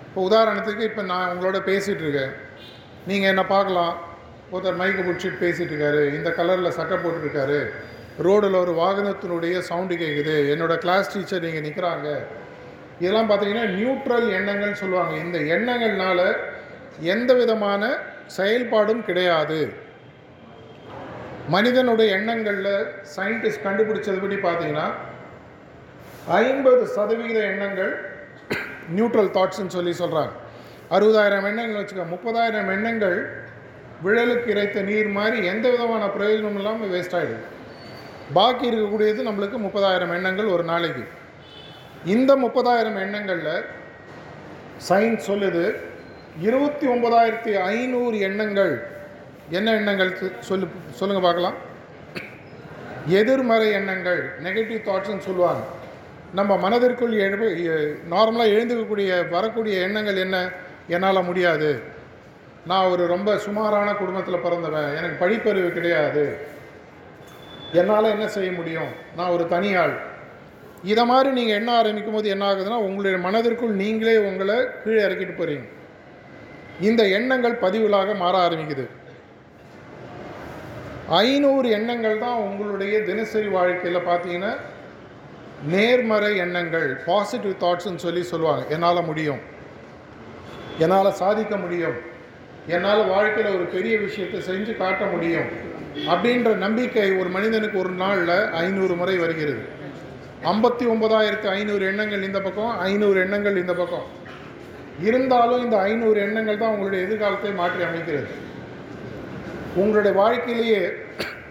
இப்போ 0.07 0.21
உதாரணத்துக்கு 0.29 0.83
இப்போ 0.89 1.03
நான் 1.11 1.29
உங்களோட 1.33 1.59
பேசிகிட்டு 1.69 2.03
இருக்கேன் 2.05 2.33
நீங்கள் 3.09 3.31
என்ன 3.33 3.43
பார்க்கலாம். 3.55 3.93
ஒருத்தர் 4.53 4.79
மைக்கு 4.81 5.05
பிடிச்சிட்டு 5.05 5.39
பேசிகிட்டு 5.43 5.73
இருக்காரு 5.73 6.01
இந்த 6.17 6.29
கலரில் 6.39 6.75
சட்டை 6.79 6.97
போட்டுருக்காரு 7.03 7.59
ரோடில் 8.25 8.61
ஒரு 8.63 8.73
வாகனத்தினுடைய 8.81 9.55
சவுண்டு 9.69 9.95
கேட்குது 10.01 10.35
என்னோடய 10.53 10.83
கிளாஸ் 10.83 11.11
டீச்சர் 11.13 11.47
இங்கே 11.49 11.63
நிற்கிறாங்க 11.67 12.09
இதெல்லாம் 13.01 13.29
பார்த்தீங்கன்னா 13.29 13.65
நியூட்ரல் 13.77 14.27
எண்ணங்கள்னு 14.39 14.81
சொல்லுவாங்க. 14.83 15.15
இந்த 15.25 15.37
எண்ணங்கள்னால 15.55 16.19
எந்த 17.15 17.31
விதமான 17.41 17.81
செயல்பாடும் 18.37 19.03
கிடையாது. 19.07 19.59
மனிதனுடைய 21.55 22.07
எண்ணங்களில் 22.17 22.73
சயின்டிஸ்ட் 23.15 23.65
கண்டுபிடிச்சதுபடி 23.65 24.37
பார்த்தீங்கன்னா 24.47 24.87
ஐம்பது 26.34 26.84
சதவீத 26.96 27.39
எண்ணங்கள் 27.51 27.91
நியூட்ரல் 28.98 29.34
தாட்ஸ்ன்னு 29.36 29.75
சொல்லி 29.77 29.91
சொல்கிறாங்க 30.00 30.34
அறுபதாயிரம் 30.96 31.48
எண்ணங்கள் 31.50 31.79
வச்சுக்க 31.79 32.03
முப்பதாயிரம் 32.13 32.72
எண்ணங்கள் 32.75 33.17
விழலுக்கு 34.05 34.48
இறைத்த 34.53 34.82
நீர் 34.88 35.10
மாதிரி 35.17 35.38
எந்த 35.51 35.65
விதமான 35.70 36.08
பிரயோஜனமும் 36.15 36.58
இல்லாமல் 36.62 36.91
வேஸ்ட் 36.94 37.15
ஆகிடுது 37.20 37.46
பாக்கி 38.38 38.65
இருக்கக்கூடியது 38.70 39.27
நம்மளுக்கு 39.27 39.58
முப்பதாயிரம் 39.65 40.13
எண்ணங்கள் 40.17 40.53
ஒரு 40.55 40.63
நாளைக்கு. 40.63 41.03
இந்த 42.15 42.32
முப்பதாயிரம் 42.36 43.00
எண்ணங்களில் 43.03 43.53
சயின்ஸ் 44.89 45.27
சொல்லுது 45.29 45.63
இருபத்தி 46.48 46.86
ஒன்பதாயிரத்தி 46.88 47.53
ஐநூறு 47.75 48.15
எண்ணங்கள். 48.20 48.74
என்ன 49.50 49.75
எண்ணங்கள் 49.79 50.12
சொல்லு 50.50 50.67
சொல்லுங்கள் 51.00 51.27
பார்க்கலாம். 51.27 51.58
எதிர்மறை 53.20 53.72
எண்ணங்கள் 53.72 54.22
நெகட்டிவ் 54.46 54.86
தாட்ஸ்ன்னு 54.89 55.27
சொல்லுவாங்க. 55.29 55.63
நம்ம 56.37 56.51
மனதிற்குள் 56.57 57.13
எழு 57.25 57.47
நார்மலாக 58.13 58.53
எழுந்துக்கக்கூடிய 58.55 59.09
வரக்கூடிய 59.29 59.75
எண்ணங்கள் 59.85 60.17
என்ன? 60.23 60.37
என்னால் 60.87 61.27
முடியாது. 61.29 61.69
நான் 62.69 62.89
ஒரு 62.93 63.03
ரொம்ப 63.13 63.29
சுமாரான 63.45 63.89
குடும்பத்தில் 63.93 64.43
பிறந்தவன். 64.45 64.89
எனக்கு 64.99 65.17
படிப்பறிவு 65.23 65.69
கிடையாது. 65.73 66.25
என்னால் 67.79 68.11
என்ன 68.15 68.27
செய்ய 68.27 68.49
முடியும்? 68.51 68.91
நான் 69.15 69.33
ஒரு 69.35 69.45
தனியாள். 69.55 69.95
இதை 70.91 71.03
மாதிரி 71.05 71.29
நீங்கள் 71.37 71.59
என்ன 71.59 71.69
ஆரம்பிக்கும் 71.77 72.13
போது 72.13 72.27
என்ன 72.29 72.43
ஆகுதுன்னா 72.51 72.79
உங்களுடைய 72.87 73.17
மனதிற்குள் 73.27 73.79
நீங்களே 73.83 74.17
உங்களை 74.29 74.57
கீழே 74.83 75.01
இறக்கிட்டு 75.07 75.35
போகிறீங்க 75.37 75.67
இந்த 76.79 77.01
எண்ணங்கள் 77.17 77.61
பதிவுகளாக 77.61 78.15
மாற 78.15 78.35
ஆரம்பிக்குது. 78.47 78.85
ஐநூறு 81.23 81.67
எண்ணங்கள் 81.77 82.17
தான் 82.19 82.39
உங்களுடைய 82.47 82.95
தினசரி 83.09 83.49
வாழ்க்கையில் 83.57 84.07
பார்த்தீங்கன்னா 84.07 84.53
நேர்மறை 85.63 86.38
எண்ணங்கள் 86.38 87.03
பாசிட்டிவ் 87.05 87.51
தாட்ஸ்ன்னு 87.51 87.95
சொல்லி 87.95 88.24
சொல்லுவாங்க. 88.24 88.65
என்னால் 88.69 89.03
முடியும். 89.03 89.39
என்னால் 90.79 91.13
சாதிக்க 91.13 91.57
முடியும். 91.57 91.95
என்னால் 92.67 93.07
வாழ்க்கையில் 93.07 93.55
ஒரு 93.55 93.63
பெரிய 93.63 93.97
விஷயத்தை 93.97 94.39
செஞ்சு 94.41 94.77
காட்ட 94.77 95.05
முடியும். 95.05 95.50
அப்படின்ற 96.07 96.55
நம்பிக்கை 96.55 97.17
ஒரு 97.17 97.29
மனிதனுக்கு 97.29 97.79
ஒரு 97.79 97.89
நாளில் 97.89 98.50
ஐநூறு 98.51 98.95
முறை 98.95 99.17
வருகிறது. 99.17 99.62
ஐம்பத்தி 100.43 100.85
ஒன்பதாயிரத்து 100.93 101.47
ஐநூறு 101.47 101.85
எண்ணங்கள் 101.85 102.24
இந்த 102.24 102.41
பக்கம் 102.41 102.79
ஐநூறு 102.79 103.19
எண்ணங்கள் 103.19 103.57
இந்த 103.57 103.74
பக்கம். 103.74 104.03
இருந்தாலும் 105.01 105.63
இந்த 105.63 105.77
ஐநூறு 105.81 106.19
எண்ணங்கள் 106.19 106.57
தான் 106.57 106.69
உங்களுடைய 106.69 107.05
எதிர்காலத்தை 107.05 107.51
மாற்றி 107.51 107.83
அமைக்கிறது. 107.83 108.27
உங்களுடைய 109.75 110.17
வாழ்க்கையிலேயே 110.17 110.91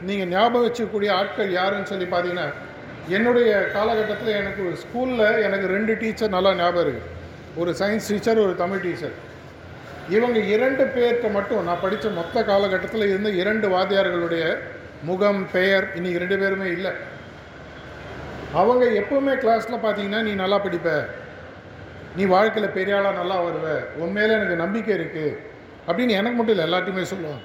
நீங்கள் 0.02 0.28
ஞாபகம் 0.28 0.66
வச்சுக்கக்கூடிய 0.66 1.10
ஆட்கள் 1.10 1.52
யாருன்னு 1.52 1.86
சொல்லி 1.86 2.04
பார்த்தீங்கன்னா 2.04 2.50
என்னுடைய 3.16 3.50
காலகட்டத்தில் 3.76 4.38
எனக்கு 4.40 4.64
ஸ்கூலில் 4.82 5.40
எனக்கு 5.46 5.66
ரெண்டு 5.66 5.94
டீச்சர் 6.02 6.34
நல்லா 6.36 6.50
ஞாபகம் 6.60 6.84
இருக்குது 6.84 7.10
ஒரு 7.60 7.70
சயின்ஸ் 7.80 8.08
டீச்சர் 8.10 8.44
ஒரு 8.44 8.54
தமிழ் 8.62 8.84
டீச்சர். 8.84 9.16
இவங்க 10.16 10.38
இரண்டு 10.54 10.84
பேர்கிட்ட 10.94 11.28
மட்டும் 11.32 11.66
நான் 11.68 11.82
படித்த 11.82 12.08
மொத்த 12.20 12.44
காலகட்டத்தில் 12.50 13.10
இருந்த 13.10 13.30
இரண்டு 13.42 13.66
வாத்தியார்களுடைய 13.74 14.44
முகம் 15.08 15.42
பெயர் 15.52 15.86
இன்னைக்கு 15.98 16.22
ரெண்டு 16.24 16.38
பேருமே 16.42 16.68
இல்லை. 16.76 16.92
அவங்க 18.60 18.84
எப்பவுமே 19.00 19.34
கிளாஸில் 19.44 19.84
பார்த்தீங்கன்னா 19.84 20.22
நீ 20.28 20.32
நல்லா 20.42 20.58
படிப்ப. 20.66 20.90
நீ 22.16 22.24
வாழ்க்கையில் 22.34 22.74
பெரிய 22.78 22.96
ஆளாக 22.96 23.18
நல்லா 23.20 23.36
வருவ. 23.46 23.68
உன் 24.00 24.16
மேலே 24.18 24.32
எனக்கு 24.38 24.56
நம்பிக்கை 24.64 24.92
இருக்குது 24.98 25.38
அப்படின்னு 25.88 26.18
எனக்கு 26.20 26.36
மட்டும் 26.38 26.54
இல்லை 26.56 26.66
எல்லாத்தையுமே 26.68 27.06
சொல்லுவாங்க. 27.12 27.42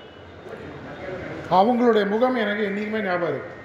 அவங்களுடைய 1.60 2.06
முகம் 2.08 2.44
எனக்கு 2.44 2.68
என்றைக்குமே 2.70 3.02
ஞாபகம் 3.08 3.34
இருக்குது 3.36 3.58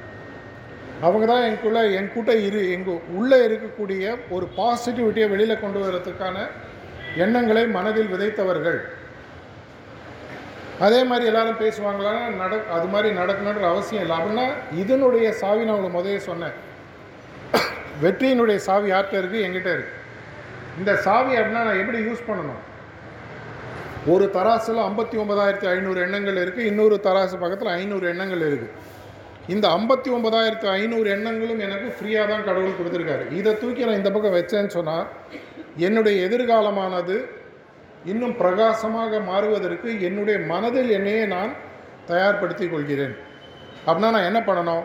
அவங்க 1.05 1.25
தான் 1.31 1.45
எனக்குள்ளே 1.47 1.81
என் 1.99 2.13
கூட்ட 2.15 2.33
இரு 2.47 2.61
எங்கள் 2.75 3.01
உள்ளே 3.19 3.39
இருக்கக்கூடிய 3.47 4.13
ஒரு 4.35 4.47
பாசிட்டிவிட்டியை 4.59 5.27
வெளியில் 5.33 5.63
கொண்டு 5.63 5.79
வரதுக்கான 5.85 6.37
எண்ணங்களை 7.25 7.65
மனதில் 7.77 8.13
விதைத்தவர்கள். 8.13 8.79
அதே 10.85 11.01
மாதிரி 11.09 11.25
எல்லாரும் 11.31 11.59
பேசுவாங்களா 11.65 12.15
நட 12.39 12.55
அது 12.77 12.87
மாதிரி 12.93 13.09
நடக்கணுன்ற 13.19 13.65
அவசியம் 13.73 14.05
இல்லை. 14.05 14.17
அப்படின்னா 14.21 14.47
இதனுடைய 14.83 15.27
சாவி 15.41 15.63
நான் 15.67 15.77
உங்களுக்கு 15.77 15.99
முதலே 15.99 16.21
சொன்னேன். 16.31 16.57
வெற்றியினுடைய 18.05 18.59
சாவி 18.69 18.89
யார்கிட்ட 18.93 19.21
இருக்குது 19.21 19.45
எங்கிட்ட 19.49 19.71
இருக்குது 19.77 20.01
இந்த 20.81 20.93
சாவி 21.05 21.33
அப்படின்னா 21.39 21.63
நான் 21.69 21.81
எப்படி 21.83 21.99
யூஸ் 22.09 22.27
பண்ணணும்? 22.31 22.63
ஒரு 24.13 24.25
தராசில் 24.37 24.81
ஐம்பத்தி 24.89 25.17
ஒன்பதாயிரத்தி 25.23 25.67
ஐநூறு 25.75 25.99
எண்ணங்கள் 26.07 26.41
இருக்குது 26.45 26.69
இன்னொரு 26.71 26.97
தராசு 27.07 27.37
பக்கத்தில் 27.43 27.75
ஐநூறு 27.79 28.07
எண்ணங்கள் 28.13 28.43
இருக்குது 28.49 28.73
இந்த 29.53 29.67
ஐம்பத்தி 29.77 30.09
ஒன்பதாயிரத்து 30.17 30.67
ஐநூறு 30.81 31.09
எண்ணங்களும் 31.15 31.63
எனக்கு 31.67 31.89
ஃப்ரீயாக 31.97 32.29
தான் 32.31 32.45
கடவுள் 32.47 32.77
கொடுத்துருக்காரு. 32.79 33.25
இதை 33.39 33.53
தூக்கி 33.63 33.83
நான் 33.87 34.01
இந்த 34.01 34.11
பக்கம் 34.15 34.37
வச்சேன்னு 34.37 34.75
சொன்னால் 34.77 35.07
என்னுடைய 35.87 36.17
எதிர்காலமானது 36.27 37.17
இன்னும் 38.13 38.35
பிரகாசமாக 38.41 39.21
மாறுவதற்கு 39.29 39.91
என்னுடைய 40.09 40.39
மனதில் 40.53 40.91
என்னையே 40.99 41.25
நான் 41.35 41.53
தயார்படுத்தி 42.11 42.67
கொள்கிறேன். 42.73 43.15
அப்படின்னா 43.87 44.11
நான் 44.17 44.29
என்ன 44.31 44.41
பண்ணணும்? 44.49 44.85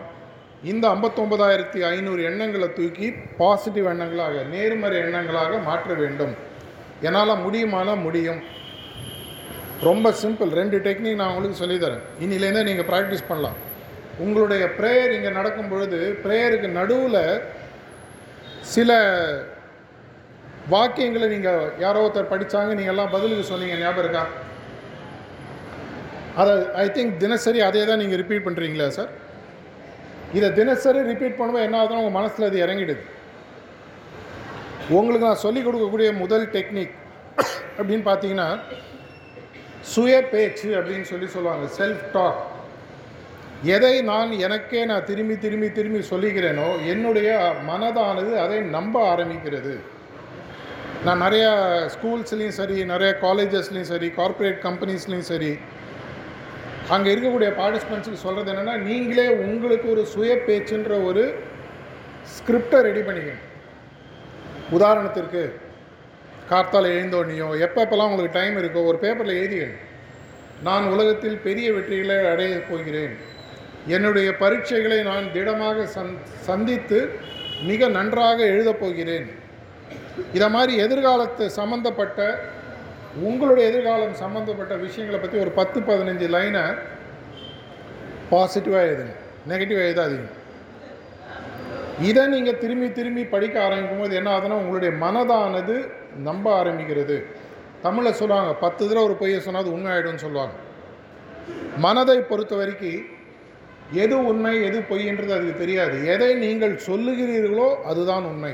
இந்த 0.72 0.84
ஐம்பத்தொம்பதாயிரத்தி 0.94 1.80
ஐநூறு 1.92 2.20
எண்ணங்களை 2.30 2.68
தூக்கி 2.78 3.08
பாசிட்டிவ் 3.40 3.88
எண்ணங்களாக 3.92 4.44
நேர்மறை 4.54 4.96
எண்ணங்களாக 5.04 5.62
மாற்ற 5.68 5.94
வேண்டும். 6.02 6.34
என்னால் 7.08 7.42
முடியுமானா 7.44 7.94
முடியும். 8.06 8.40
ரொம்ப 9.88 10.14
சிம்பிள் 10.22 10.50
ரெண்டு 10.60 10.78
டெக்னிக் 10.86 11.20
நான் 11.20 11.32
உங்களுக்கு 11.34 11.62
சொல்லித்தரேன் 11.64 12.06
இன்னிலேருந்தே 12.24 12.62
நீங்கள் 12.70 12.88
ப்ராக்டிஸ் 12.92 13.28
பண்ணலாம். 13.28 13.58
உங்களுடைய 14.18 14.66
ப்ரேயர் 14.78 15.12
இங்கே 15.12 15.30
நடக்கும் 15.30 15.68
பொழுது 15.68 16.14
ப்ரேயருக்கு 16.24 16.68
நடுவில் 16.68 17.42
சில 18.62 18.90
வாக்கியங்களை 20.68 21.28
நீங்கள் 21.28 21.72
யாரோ 21.78 22.00
ஒருத்தர் 22.00 22.32
படித்தாங்க 22.32 22.74
நீங்கள் 22.74 22.94
எல்லாம் 22.94 23.10
பதிலுக்கு 23.10 23.44
சொன்னீங்க 23.44 23.76
ஞாபகம் 23.76 24.04
இருக்கா? 24.04 24.24
அதை 26.36 26.52
ஐ 26.74 26.88
திங்க் 26.88 27.18
தினசரி 27.18 27.60
அதே 27.60 27.86
தான் 27.86 27.98
நீங்கள் 27.98 28.16
ரிப்பீட் 28.16 28.46
பண்ணுறீங்களா 28.46 28.88
சார் 28.88 29.10
இதை 30.32 30.50
தினசரி 30.50 31.00
ரிப்பீட் 31.02 31.38
பண்ணும்போது 31.38 31.64
என்ன 31.64 31.78
ஆகுதுன்னா 31.80 31.98
உங்கள் 31.98 32.18
மனசில் 32.20 32.44
அது 32.44 32.58
இறங்கிடுது. 32.66 33.02
உங்களுக்கு 34.90 35.26
நான் 35.26 35.44
சொல்லிக் 35.46 35.66
கொடுக்கக்கூடிய 35.66 36.16
முதல் 36.16 36.46
டெக்னிக் 36.46 36.94
அப்படின்னு 37.78 38.04
பார்த்தீங்கன்னா 38.06 38.58
சுய 39.84 40.22
பேச்சு 40.22 40.68
அப்படின்னு 40.76 41.02
சொல்லி 41.02 41.26
சொல்லுவாங்க 41.26 41.66
செல்ஃப் 41.66 42.04
டாக் 42.12 42.40
எதை 43.74 43.94
நான் 44.02 44.30
எனக்கே 44.46 44.84
நான் 44.84 45.04
திரும்பி 45.04 45.34
திரும்பி 45.38 45.68
திரும்பி 45.72 45.98
சொல்லிக்கிறேனோ 46.10 46.68
என்னுடைய 46.92 47.30
மனதானது 47.70 48.32
அதை 48.42 48.58
நம்ப 48.76 48.94
ஆரம்பிக்கிறது. 49.14 49.74
நான் 51.04 51.22
நிறையா 51.24 51.50
ஸ்கூல்ஸ்லேயும் 51.94 52.56
சரி 52.58 52.84
நிறைய 52.84 53.10
காலேஜஸ்லேயும் 53.26 53.90
சரி 53.90 54.08
கார்ப்பரேட் 54.18 54.58
கம்பெனிஸ்லேயும் 54.64 55.28
சரி 55.32 55.52
அங்கே 56.94 57.12
இருக்கக்கூடிய 57.14 57.50
பார்ட்டிசிபெண்ட்ஸுக்கு 57.60 58.24
சொல்கிறது 58.26 58.50
என்னென்னா 58.52 58.76
நீங்களே 58.88 59.26
உங்களுக்கு 59.46 59.86
ஒரு 59.94 60.04
சுய 60.14 60.34
பேச்சுன்ற 60.48 61.04
ஒரு 61.08 61.24
ஸ்கிரிப்டை 62.36 62.80
ரெடி 62.88 63.02
பண்ணிக்கணும். 63.08 63.46
உதாரணத்திற்கு 64.76 65.42
கார்த்தால் 66.50 66.94
எழுந்தோடனையோ 66.94 67.48
எப்பப்பெல்லாம் 67.66 68.10
உங்களுக்கு 68.10 68.38
டைம் 68.38 68.56
இருக்கோ 68.62 68.86
ஒரு 68.90 68.98
பேப்பரில் 69.04 69.38
எழுதிக்கணும். 69.40 69.82
நான் 70.62 70.90
உலகத்தில் 70.94 71.38
பெரிய 71.44 71.72
வெற்றிகளை 71.72 72.16
அடைய 72.32 72.56
போகிறேன். 72.70 73.14
என்னுடைய 73.86 74.30
பரீட்சைகளை 74.32 75.02
நான் 75.02 75.32
திடமாக 75.32 75.86
சந் 75.94 76.14
சந்தித்து 76.48 76.98
மிக 77.62 77.88
நன்றாக 77.88 78.38
எழுதப் 78.44 78.80
போகிறேன். 78.80 79.28
இதை 80.32 80.48
மாதிரி 80.50 80.82
எதிர்காலத்து 80.84 81.50
சம்மந்தப்பட்ட 81.50 82.40
உங்களுடைய 83.16 83.68
எதிர்காலம் 83.68 84.14
சம்மந்தப்பட்ட 84.14 84.74
விஷயங்களை 84.74 85.20
பற்றி 85.20 85.38
ஒரு 85.38 85.50
பத்து 85.50 85.80
பதினஞ்சு 85.80 86.26
லைனை 86.34 86.64
பாசிட்டிவாக 88.32 88.88
எழுதுங்க. 88.88 89.14
நெகட்டிவாக 89.48 89.88
எழுதாதீங்க. 89.88 90.28
இதை 92.08 92.26
நீங்கள் 92.26 92.58
திரும்பி 92.58 92.92
திரும்பி 92.92 93.24
படிக்க 93.24 93.62
ஆரம்பிக்கும் 93.62 94.00
போது 94.00 94.14
என்ன 94.14 94.30
ஆகுதுன்னா 94.34 94.60
உங்களுடைய 94.62 94.92
மனதானது 95.04 95.92
நம்ப 96.28 96.64
ஆரம்பிக்கிறது. 96.64 97.24
தமிழில் 97.82 98.18
சொல்லுவாங்க 98.20 98.54
பத்து 98.54 98.88
தடவை 98.88 99.04
ஒரு 99.04 99.16
பொய்யை 99.16 99.40
சொன்னால் 99.40 99.64
அது 99.64 99.74
உண்மையாயிடும்னு 99.76 100.24
சொல்லுவாங்க. 100.26 100.54
மனதை 101.76 102.18
பொறுத்த 102.20 102.56
வரைக்கும் 102.56 103.18
எது 103.92 104.16
உண்மை 104.30 104.62
எது 104.68 104.78
பொய்ன்றது 104.90 105.32
அதுக்கு 105.36 105.54
தெரியாது. 105.62 105.96
எதை 106.14 106.34
நீங்கள் 106.34 106.74
சொல்லுகிறீர்களோ 106.88 107.68
அதுதான் 107.90 108.24
உண்மை. 108.24 108.52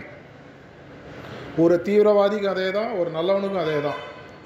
ஒரு 1.65 1.83
தீவிரவாதிக்கும் 1.87 2.55
அதே 2.55 2.71
தான் 2.71 2.91
ஒரு 3.01 3.11
நல்லவனுக்கும் 3.11 3.65
அதே 3.65 3.79
தான் 3.81 4.01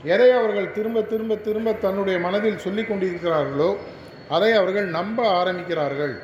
எதை 0.04 0.28
அவர்கள் 0.32 0.72
திரும்ப 0.72 1.02
திரும்ப 1.02 1.36
திரும்ப 1.36 1.72
தன்னுடைய 1.72 2.18
மனதில் 2.18 2.62
சொல்லி 2.66 2.82
கொண்டிருக்கிறார்களோ 2.82 3.70
அதை 4.36 4.50
அவர்கள் 4.52 4.86
நம்ப 4.98 5.18
ஆரம்பிக்கிறார்கள். 5.40 6.14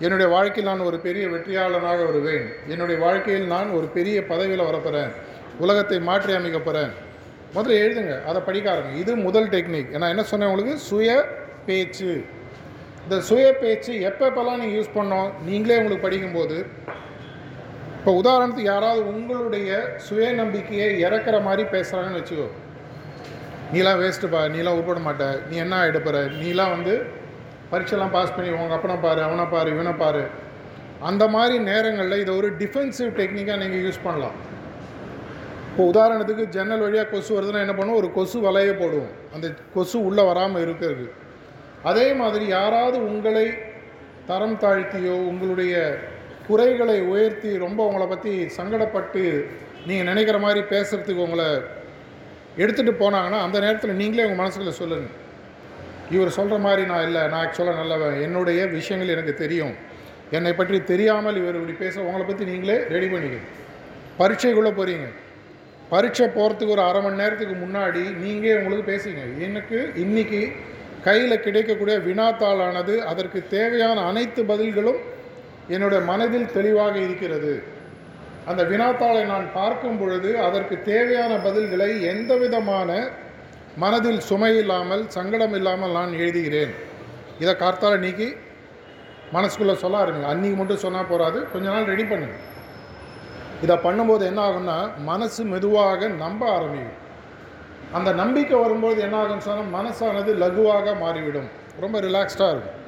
என்னுடைய 0.00 0.28
வாழ்க்கையில் 0.34 0.70
நான் 0.70 0.86
ஒரு 0.90 0.98
பெரிய 1.06 1.24
வெற்றியாளனாக 1.32 2.00
வருவேன். 2.10 2.46
என்னுடைய 2.68 2.96
வாழ்க்கையில் 3.06 3.46
நான் 3.46 3.70
ஒரு 3.70 3.86
பெரிய 3.96 4.16
பதவியில் 4.30 4.68
வரப்போகிறேன் 4.68 5.12
உலகத்தை 5.58 5.98
மாற்றி 6.00 6.32
அமைக்க 6.32 6.58
போகிறேன் 6.58 6.92
முதல்ல 7.56 7.82
எழுதுங்க 7.82 8.14
அதை 8.30 8.40
படிக்க 8.42 8.66
ஆரம்பிங்க. 8.74 9.02
இது 9.04 9.12
முதல் 9.16 9.48
டெக்னிக் 9.48 9.92
நான் 9.98 10.12
என்ன 10.14 10.22
சொன்னேன் 10.22 10.50
உங்களுக்கு? 10.50 10.78
சுய 10.78 11.10
பேச்சு. 11.66 12.24
இந்த 13.04 13.16
சுய 13.28 13.46
பேச்சு 13.62 13.92
எப்பப்பெல்லாம் 14.10 14.60
நீங்கள் 14.60 14.76
யூஸ் 14.78 14.94
பண்ணோம் 14.98 15.30
நீங்களே 15.48 15.78
உங்களுக்கு 15.80 16.06
படிக்கும்போது 16.06 16.58
இப்போ 17.96 18.12
உதாரணத்துக்கு 18.20 18.70
யாராவது 18.74 19.02
உங்களுடைய 19.12 19.70
சுய 20.06 20.30
நம்பிக்கையை 20.38 20.88
இறக்குற 21.06 21.36
மாதிரி 21.46 21.62
பேசுகிறாங்கன்னு 21.74 22.20
வச்சுக்கோ. 22.20 22.48
நீலாம் 23.74 24.00
வேஸ்ட்டுப்பா 24.02 24.40
நீலாம் 24.54 24.76
உருப்பட 24.78 25.00
மாட்ட 25.06 25.26
நீ 25.50 25.54
என்ன 25.64 25.82
எடுப்புற 25.90 26.16
நீலாம் 26.40 26.72
வந்து 26.76 26.94
பரீட்சைலாம் 27.70 28.14
பாஸ் 28.16 28.34
பண்ணி 28.36 28.50
உங்கள் 28.56 28.76
அப்பனை 28.78 28.96
பாரு 29.04 29.20
அவனை 29.26 29.46
பாரு 29.54 29.68
இவனை 29.74 29.94
பாரு. 30.02 30.24
அந்த 31.10 31.24
மாதிரி 31.34 31.56
நேரங்களில் 31.70 32.22
இதை 32.24 32.32
ஒரு 32.40 32.50
டிஃபென்சிவ் 32.60 33.10
டெக்னிக்காக 33.20 33.58
நீங்கள் 33.62 33.82
யூஸ் 33.86 34.04
பண்ணலாம். 34.06 34.36
இப்போ 35.70 35.82
உதாரணத்துக்கு 35.92 36.44
ஜன்னல் 36.56 36.84
வழியாக 36.86 37.08
கொசு 37.12 37.30
வருதுன்னா 37.36 37.62
என்ன 37.64 37.74
பண்ணுவோம்? 37.78 38.00
ஒரு 38.02 38.10
கொசு 38.18 38.38
வலையை 38.46 38.74
போடுவோம். 38.82 39.12
அந்த 39.34 39.46
கொசு 39.76 39.96
உள்ளே 40.08 40.24
வராமல் 40.30 40.64
இருக்கிறது 40.66 41.06
அதே 41.90 42.06
மாதிரி 42.20 42.44
யாராவது 42.56 42.98
உங்களை 43.10 43.46
தரம் 44.28 44.58
தாழ்த்தியோ 44.62 45.14
உங்களுடைய 45.30 45.74
குறைகளை 46.46 46.96
உயர்த்தி 47.12 47.50
ரொம்ப 47.64 47.80
உங்களை 47.88 48.06
பற்றி 48.06 48.32
சங்கடப்பட்டு 48.58 49.22
நீங்கள் 49.88 50.08
நினைக்கிற 50.10 50.38
மாதிரி 50.44 50.60
பேசுகிறதுக்கு 50.72 51.26
உங்களை 51.26 51.48
எடுத்துகிட்டு 52.62 52.94
போனாங்கன்னா 53.02 53.40
அந்த 53.46 53.58
நேரத்தில் 53.60 54.00
நீங்களே 54.02 54.26
உங்கள் 54.26 54.42
மனசுக்குள்ள 54.42 54.74
சொல்லுங்கள் 54.80 55.12
இவர் 56.14 56.36
சொல்கிற 56.38 56.56
மாதிரி 56.58 56.82
நான் 56.90 57.04
இல்லை 57.08 57.22
நான் 57.32 57.42
ஆக்சுவலாக 57.44 57.78
நல்லவன். 57.80 58.16
என்னுடைய 58.26 58.60
விஷயங்கள் 58.76 59.12
எனக்கு 59.14 59.34
தெரியும். 59.42 59.74
என்னை 60.36 60.52
பற்றி 60.58 60.78
தெரியாமல் 60.92 61.38
இவர் 61.42 61.58
இப்படி 61.60 61.76
பேச 61.84 61.94
உங்களை 62.08 62.24
பற்றி 62.26 62.44
நீங்களே 62.50 62.76
ரெடி 62.94 63.08
பண்ணிக்கணும் 63.12 63.50
பரீட்சைக்குள்ளே 64.20 64.72
போகிறீங்க 64.80 65.06
பரீட்சை 65.92 66.26
போகிறதுக்கு 66.36 66.74
ஒரு 66.76 66.84
அரை 66.88 67.00
மணி 67.02 67.20
நேரத்துக்கு 67.22 67.56
முன்னாடி 67.64 68.02
நீங்கள் 68.24 68.60
உங்களுக்கு 68.60 68.86
பேசுங்க. 68.92 69.22
எனக்கு 69.46 69.78
இன்னைக்கு 70.04 70.40
கையில் 71.06 71.42
கிடைக்கக்கூடிய 71.46 71.96
வினாத்தாளானது 72.08 72.94
அதற்கு 73.10 73.40
தேவையான 73.56 73.98
அனைத்து 74.10 74.40
பதில்களும் 74.52 75.00
என்னுடைய 75.74 76.00
மனதில் 76.10 76.52
தெளிவாக 76.56 76.94
இருக்கிறது. 77.06 77.52
அந்த 78.50 78.62
வினாத்தாளை 78.70 79.22
நான் 79.32 79.46
பார்க்கும் 79.58 79.98
பொழுது 80.00 80.30
அதற்கு 80.46 80.76
தேவையான 80.88 81.32
பதில்களை 81.46 81.90
எந்த 82.12 82.32
விதமான 82.42 82.90
மனதில் 83.82 84.20
சுமை 84.30 84.50
இல்லாமல் 84.62 85.04
சங்கடம் 85.16 85.54
இல்லாமல் 85.58 85.94
நான் 85.98 86.18
எழுதுகிறேன். 86.22 86.74
இதை 87.42 87.54
கார்த்தால 87.62 87.94
நீக்கி 88.06 88.28
மனசுக்குள்ளே 89.36 89.76
சொல்ல 89.84 90.02
ஆரம்பிங்க. 90.02 90.32
அன்றைக்கி 90.32 90.56
மட்டும் 90.58 90.84
சொன்னால் 90.84 91.10
போகாது 91.12 91.38
கொஞ்ச 91.52 91.66
நாள் 91.74 91.90
ரெடி 91.92 92.04
பண்ணுங்க. 92.10 92.36
இதை 93.64 93.76
பண்ணும்போது 93.86 94.22
என்ன 94.30 94.40
ஆகும்னா 94.48 94.78
மனசு 95.10 95.42
மெதுவாக 95.54 96.08
நம்ப 96.24 96.42
ஆரம்பிக்கும். 96.56 97.00
அந்த 97.98 98.10
நம்பிக்கை 98.20 98.56
வரும்போது 98.64 98.98
என்ன 99.06 99.16
ஆகும்னு 99.22 99.46
சொன்னால் 99.48 99.74
மனசானது 99.76 100.30
லகுவாக 100.42 100.94
மாறிவிடும். 101.02 101.48
ரொம்ப 101.84 101.96
ரிலாக்ஸ்டாக 102.06 102.52
இருக்கும். 102.54 102.78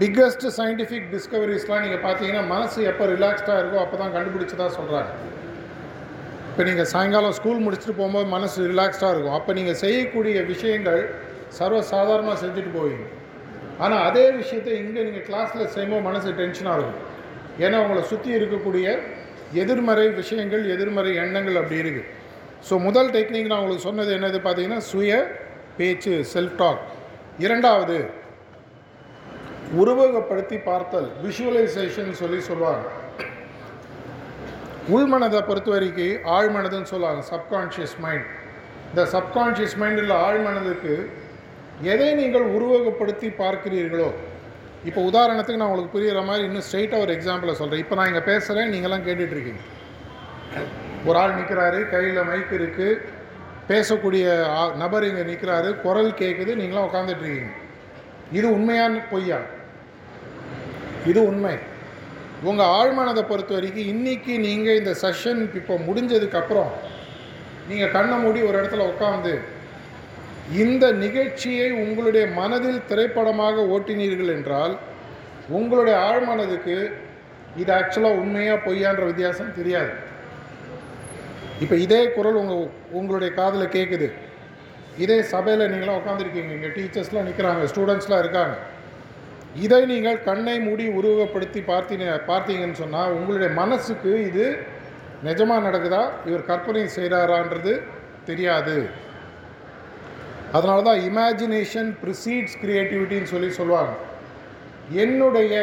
பிக்கஸ்ட் 0.00 0.46
சயின்டிஃபிக் 0.58 1.06
டிஸ்கவரிஸ்லாம் 1.12 1.82
நீங்கள் 1.84 2.02
பார்த்தீங்கன்னா 2.06 2.42
மனசு 2.54 2.78
எப்போ 2.90 3.04
ரிலாக்ஸ்டாக 3.14 3.60
இருக்கோ 3.62 3.78
அப்போ 3.84 3.96
தான் 4.02 4.14
கண்டுபிடிச்சதாக 4.16 4.70
சொல்கிறாங்க 4.78 5.12
இப்போ 6.50 6.62
நீங்கள் 6.68 6.88
சாயங்காலம் 6.92 7.34
ஸ்கூல் 7.38 7.64
முடிச்சுட்டு 7.64 7.96
போகும்போது 8.00 8.28
மனசு 8.36 8.58
ரிலாக்ஸ்டாக 8.72 9.12
இருக்கும். 9.14 9.36
அப்போ 9.38 9.50
நீங்கள் 9.58 9.78
செய்யக்கூடிய 9.82 10.36
விஷயங்கள் 10.52 11.02
சர்வ 11.58 11.80
சாதாரணமாக 11.92 12.36
செஞ்சுட்டு 12.42 12.70
போவீங்க. 12.78 13.04
ஆனால் 13.84 14.02
அதே 14.08 14.24
விஷயத்தை 14.40 14.72
இங்கே 14.82 15.00
நீங்கள் 15.08 15.26
கிளாஸில் 15.28 15.70
செய்யும்போது 15.74 16.06
மனசு 16.08 16.28
டென்ஷனாக 16.40 16.76
இருக்கும். 16.78 16.98
ஏன்னா 17.64 17.76
உங்களை 17.84 18.02
சுற்றி 18.12 18.30
இருக்கக்கூடிய 18.38 18.86
எதிர்மறை 19.62 20.06
விஷயங்கள் 20.20 20.64
எதிர்மறை 20.74 21.12
எண்ணங்கள் 21.24 21.60
அப்படி 21.60 21.78
இருக்குது 21.84 22.08
ஸோ 22.62 22.78
முதல் 22.78 23.10
டெக்னிக் 23.10 23.46
நான் 23.46 23.58
உங்களுக்கு 23.58 23.82
சொன்னது 23.82 24.18
என்னது 24.18 24.38
பார்த்தீங்கன்னா 24.38 24.76
சுய 24.76 25.12
பேச்சு 25.76 26.24
செல்ஃப் 26.34 26.56
டாக் 26.56 26.82
இரண்டாவது 27.38 28.10
உருவகப்படுத்தி 29.74 30.58
பார்த்தல் 30.62 31.08
விஷுவலைசேஷன் 31.22 32.12
சொல்லி 32.12 32.40
சொல்லுவாங்க. 32.40 32.84
உள்மனதை 34.88 35.40
பொறுத்த 35.42 35.70
வரைக்கும் 35.70 36.26
ஆழ்மனதுன்னு 36.26 36.84
சொல்லுவாங்க 36.84 37.22
சப்கான்ஷியஸ் 37.30 37.96
மைண்ட் 38.00 38.26
இந்த 38.90 39.02
சப்கான்ஷியஸ் 39.12 39.76
மைண்டில் 39.76 40.10
ஆழ்மனதுக்கு 40.10 40.94
எதை 41.82 42.14
நீங்கள் 42.14 42.42
உருவகப்படுத்தி 42.42 43.28
பார்க்கிறீர்களோ 43.38 44.08
இப்போ 44.84 45.00
உதாரணத்துக்கு 45.00 45.60
நான் 45.60 45.68
உங்களுக்கு 45.68 45.94
புரிகிற 45.98 46.22
மாதிரி 46.24 46.44
இன்னும் 46.44 46.62
ஸ்ட்ரெயிட்டாக 46.62 47.00
ஒரு 47.00 47.12
எக்ஸாம்பிளை 47.14 47.54
சொல்கிறேன் 47.54 47.80
இப்போ 47.80 47.94
நான் 47.94 48.06
இங்கே 48.06 48.20
பேசுகிறேன் 48.20 48.70
நீங்களாம் 48.70 49.06
கேட்டுட்ருக்கீங்க 49.06 49.62
ஒரு 51.08 51.16
ஆள் 51.22 51.38
நிற்கிறாரு 51.38 51.80
கையில் 51.94 52.28
மைக் 52.30 52.52
இருக்குது 52.58 53.00
பேசக்கூடிய 53.70 54.26
நபர் 54.82 55.06
இங்கே 55.08 55.24
நிற்கிறாரு 55.30 55.70
குரல் 55.84 56.12
கேட்குது 56.20 56.52
நீங்களாம் 56.60 56.88
உட்காந்துட்ருக்கீங்க 56.88 57.54
இது 58.38 58.46
உண்மையான 58.56 59.02
பொய்யா? 59.10 59.38
இது 61.10 61.20
உண்மை. 61.30 61.56
உங்கள் 62.48 62.72
ஆழ்மனதை 62.78 63.22
பொறுத்த 63.28 63.52
வரைக்கும் 63.54 63.90
இன்றைக்கி 63.92 64.32
நீங்கள் 64.46 64.78
இந்த 64.80 64.92
செஷன் 65.02 65.40
இப்போ 65.60 65.74
முடிஞ்சதுக்கப்புறம் 65.86 66.72
நீங்கள் 67.68 67.94
கண்ணை 67.94 68.16
மூடி 68.18 68.40
ஒரு 68.48 68.56
இடத்துல 68.60 68.84
உட்காந்து 68.92 69.32
இந்த 70.62 70.84
நிகழ்ச்சியை 71.04 71.68
உங்களுடைய 71.84 72.24
மனதில் 72.40 72.86
திரைப்படமாக 72.90 73.64
ஓட்டினீர்கள் 73.74 74.34
என்றால் 74.36 74.74
உங்களுடைய 75.58 75.96
ஆழ்மனதுக்கு 76.10 76.76
இது 77.56 77.70
ஆக்சுவலாக 77.78 78.20
உண்மையாக 78.22 78.64
பொய்யான்ற 78.66 79.04
வித்தியாசம் 79.04 79.56
தெரியாது. 79.58 79.92
இப்போ 81.64 81.76
இதே 81.84 82.00
குரல் 82.16 82.40
உங்கள் 82.40 82.64
உங்களுடைய 82.98 83.30
காதில் 83.38 83.74
கேட்குது 83.76 84.08
இதே 85.04 85.16
சபையில் 85.32 85.70
நீங்களாம் 85.72 85.98
உட்காந்துருக்கீங்க 86.00 86.52
இங்கே 86.56 86.70
டீச்சர்ஸ்லாம் 86.76 87.28
நிற்கிறாங்க 87.28 87.64
ஸ்டூடெண்ட்ஸ்லாம் 87.72 88.22
இருக்காங்க. 88.24 88.54
இதை 89.64 89.78
நீங்கள் 89.92 90.22
கண்ணை 90.28 90.56
மூடி 90.66 90.86
உருவப்படுத்தி 90.98 91.60
பார்த்தீங்க 91.72 92.06
பார்த்தீங்கன்னு 92.30 92.80
சொன்னால் 92.82 93.14
உங்களுடைய 93.18 93.50
மனசுக்கு 93.60 94.12
இது 94.28 94.46
நிஜமாக 95.28 95.64
நடக்குதா? 95.66 96.02
இவர் 96.28 96.48
கற்பனை 96.50 96.82
செய்கிறாரான்றது 96.96 97.72
தெரியாது. 98.30 98.76
அதனால 100.56 100.82
தான் 100.88 101.00
இமேஜினேஷன் 101.10 101.90
ப்ரிசீட்ஸ் 102.02 102.58
க்ரியேட்டிவிட்டின்னு 102.62 103.32
சொல்லி 103.34 103.50
சொல்லுவாங்க. 103.60 103.94
என்னுடைய 105.04 105.54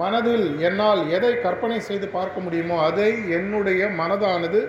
மனதில் 0.00 0.46
என்னால் 0.68 1.02
எதை 1.16 1.32
கற்பனை 1.44 1.78
செய்து 1.88 2.06
பார்க்க 2.16 2.44
முடியுமோ 2.46 2.76
அதை 2.88 3.08
என்னுடைய 3.36 3.82
மனதானது 4.00 4.60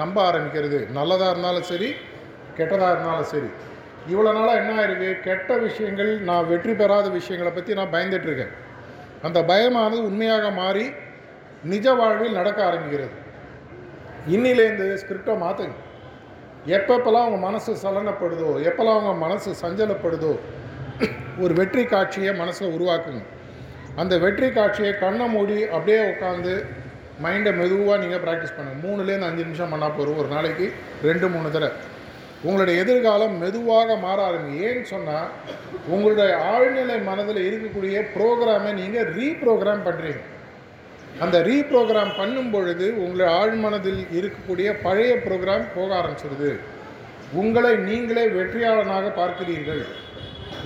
நம்ப 0.00 0.16
ஆரம்பிக்கிறது. 0.30 0.78
நல்லதாக 0.96 1.32
இருந்தாலும் 1.32 1.68
சரி 1.70 1.88
கெட்டதாக 2.58 2.92
இருந்தாலும் 2.94 3.30
சரி. 3.34 3.50
இவ்வளோ 4.12 4.30
நாளாக 4.36 4.60
என்ன 4.60 4.72
ஆயிருக்கு? 4.80 5.10
கெட்ட 5.26 5.50
விஷயங்கள் 5.66 6.10
நான் 6.28 6.48
வெற்றி 6.52 6.72
பெறாத 6.80 7.06
விஷயங்களை 7.18 7.52
பற்றி 7.52 7.74
நான் 7.80 7.92
பயந்துட்டு 7.94 8.28
இருக்கேன். 8.30 8.52
அந்த 9.26 9.38
பயமானது 9.50 10.00
உண்மையாக 10.08 10.48
மாறி 10.60 10.84
நிஜ 11.72 11.86
வாழ்வில் 12.00 12.38
நடக்க 12.38 12.58
ஆரம்பிக்கிறது. 12.70 13.14
இன்னிலேருந்து 14.34 14.86
ஸ்கிரிப்டை 15.02 15.36
மாற்றுங்க 15.44 15.76
எப்பப்பெல்லாம் 16.76 17.24
அவங்க 17.26 17.40
மனசு 17.46 17.70
சலனப்படுதோ 17.84 18.50
எப்போல்லாம் 18.68 18.98
அவங்க 18.98 19.14
மனசு 19.24 19.50
சஞ்சலப்படுதோ 19.62 20.32
ஒரு 21.44 21.52
வெற்றி 21.60 21.82
காட்சியை 21.84 22.32
மனசில் 22.42 22.74
உருவாக்குங்க. 22.76 23.22
அந்த 24.02 24.14
வெற்றி 24.24 24.48
காட்சியை 24.56 24.92
கண்ணை 25.02 25.26
மூடி 25.34 25.58
அப்படியே 25.74 25.98
உட்காந்து 26.12 26.54
மைண்டை 27.24 27.50
மெதுவாக 27.58 27.98
நீங்கள் 28.02 28.22
ப்ராக்டிஸ் 28.24 28.54
பண்ணுங்கள் 28.56 28.84
மூணுலேருந்து 28.84 29.28
அஞ்சு 29.30 29.46
நிமிஷம் 29.46 29.72
பண்ணால் 29.72 29.96
போகிறோம் 29.96 30.20
ஒரு 30.22 30.30
நாளைக்கு 30.34 30.66
ரெண்டு 31.08 31.26
மூணு 31.34 31.48
தடவை. 31.56 31.72
உங்களுடைய 32.46 32.76
எதிர்காலம் 32.84 33.34
மெதுவாக 33.42 33.96
மாற 34.04 34.18
ஆரம்பிங்க 34.28 34.64
ஏன்னு 34.68 34.90
சொன்னால் 34.94 35.28
உங்களுடைய 35.94 36.32
ஆழ்நிலை 36.52 36.96
மனதில் 37.10 37.40
இருக்கக்கூடிய 37.48 37.98
ப்ரோக்ராமை 38.16 38.72
நீங்கள் 38.80 39.10
ரீப்ரோக்ராம் 39.18 39.86
பண்ணுறீங்க 39.88 40.22
அந்த 41.24 41.36
ரீப்ரோக்ராம் 41.48 42.12
பண்ணும் 42.20 42.52
பொழுது 42.54 42.86
உங்களுடைய 43.02 43.28
ஆழ்மனதில் 43.40 44.00
இருக்கக்கூடிய 44.18 44.68
பழைய 44.86 45.12
ப்ரோக்ராம் 45.26 45.66
போக 45.76 45.90
ஆரம்பிச்சிருது. 46.00 46.50
உங்களை 47.42 47.72
நீங்களே 47.88 48.24
வெற்றியாளனாக 48.38 49.06
பார்க்கிறீர்கள். 49.20 49.84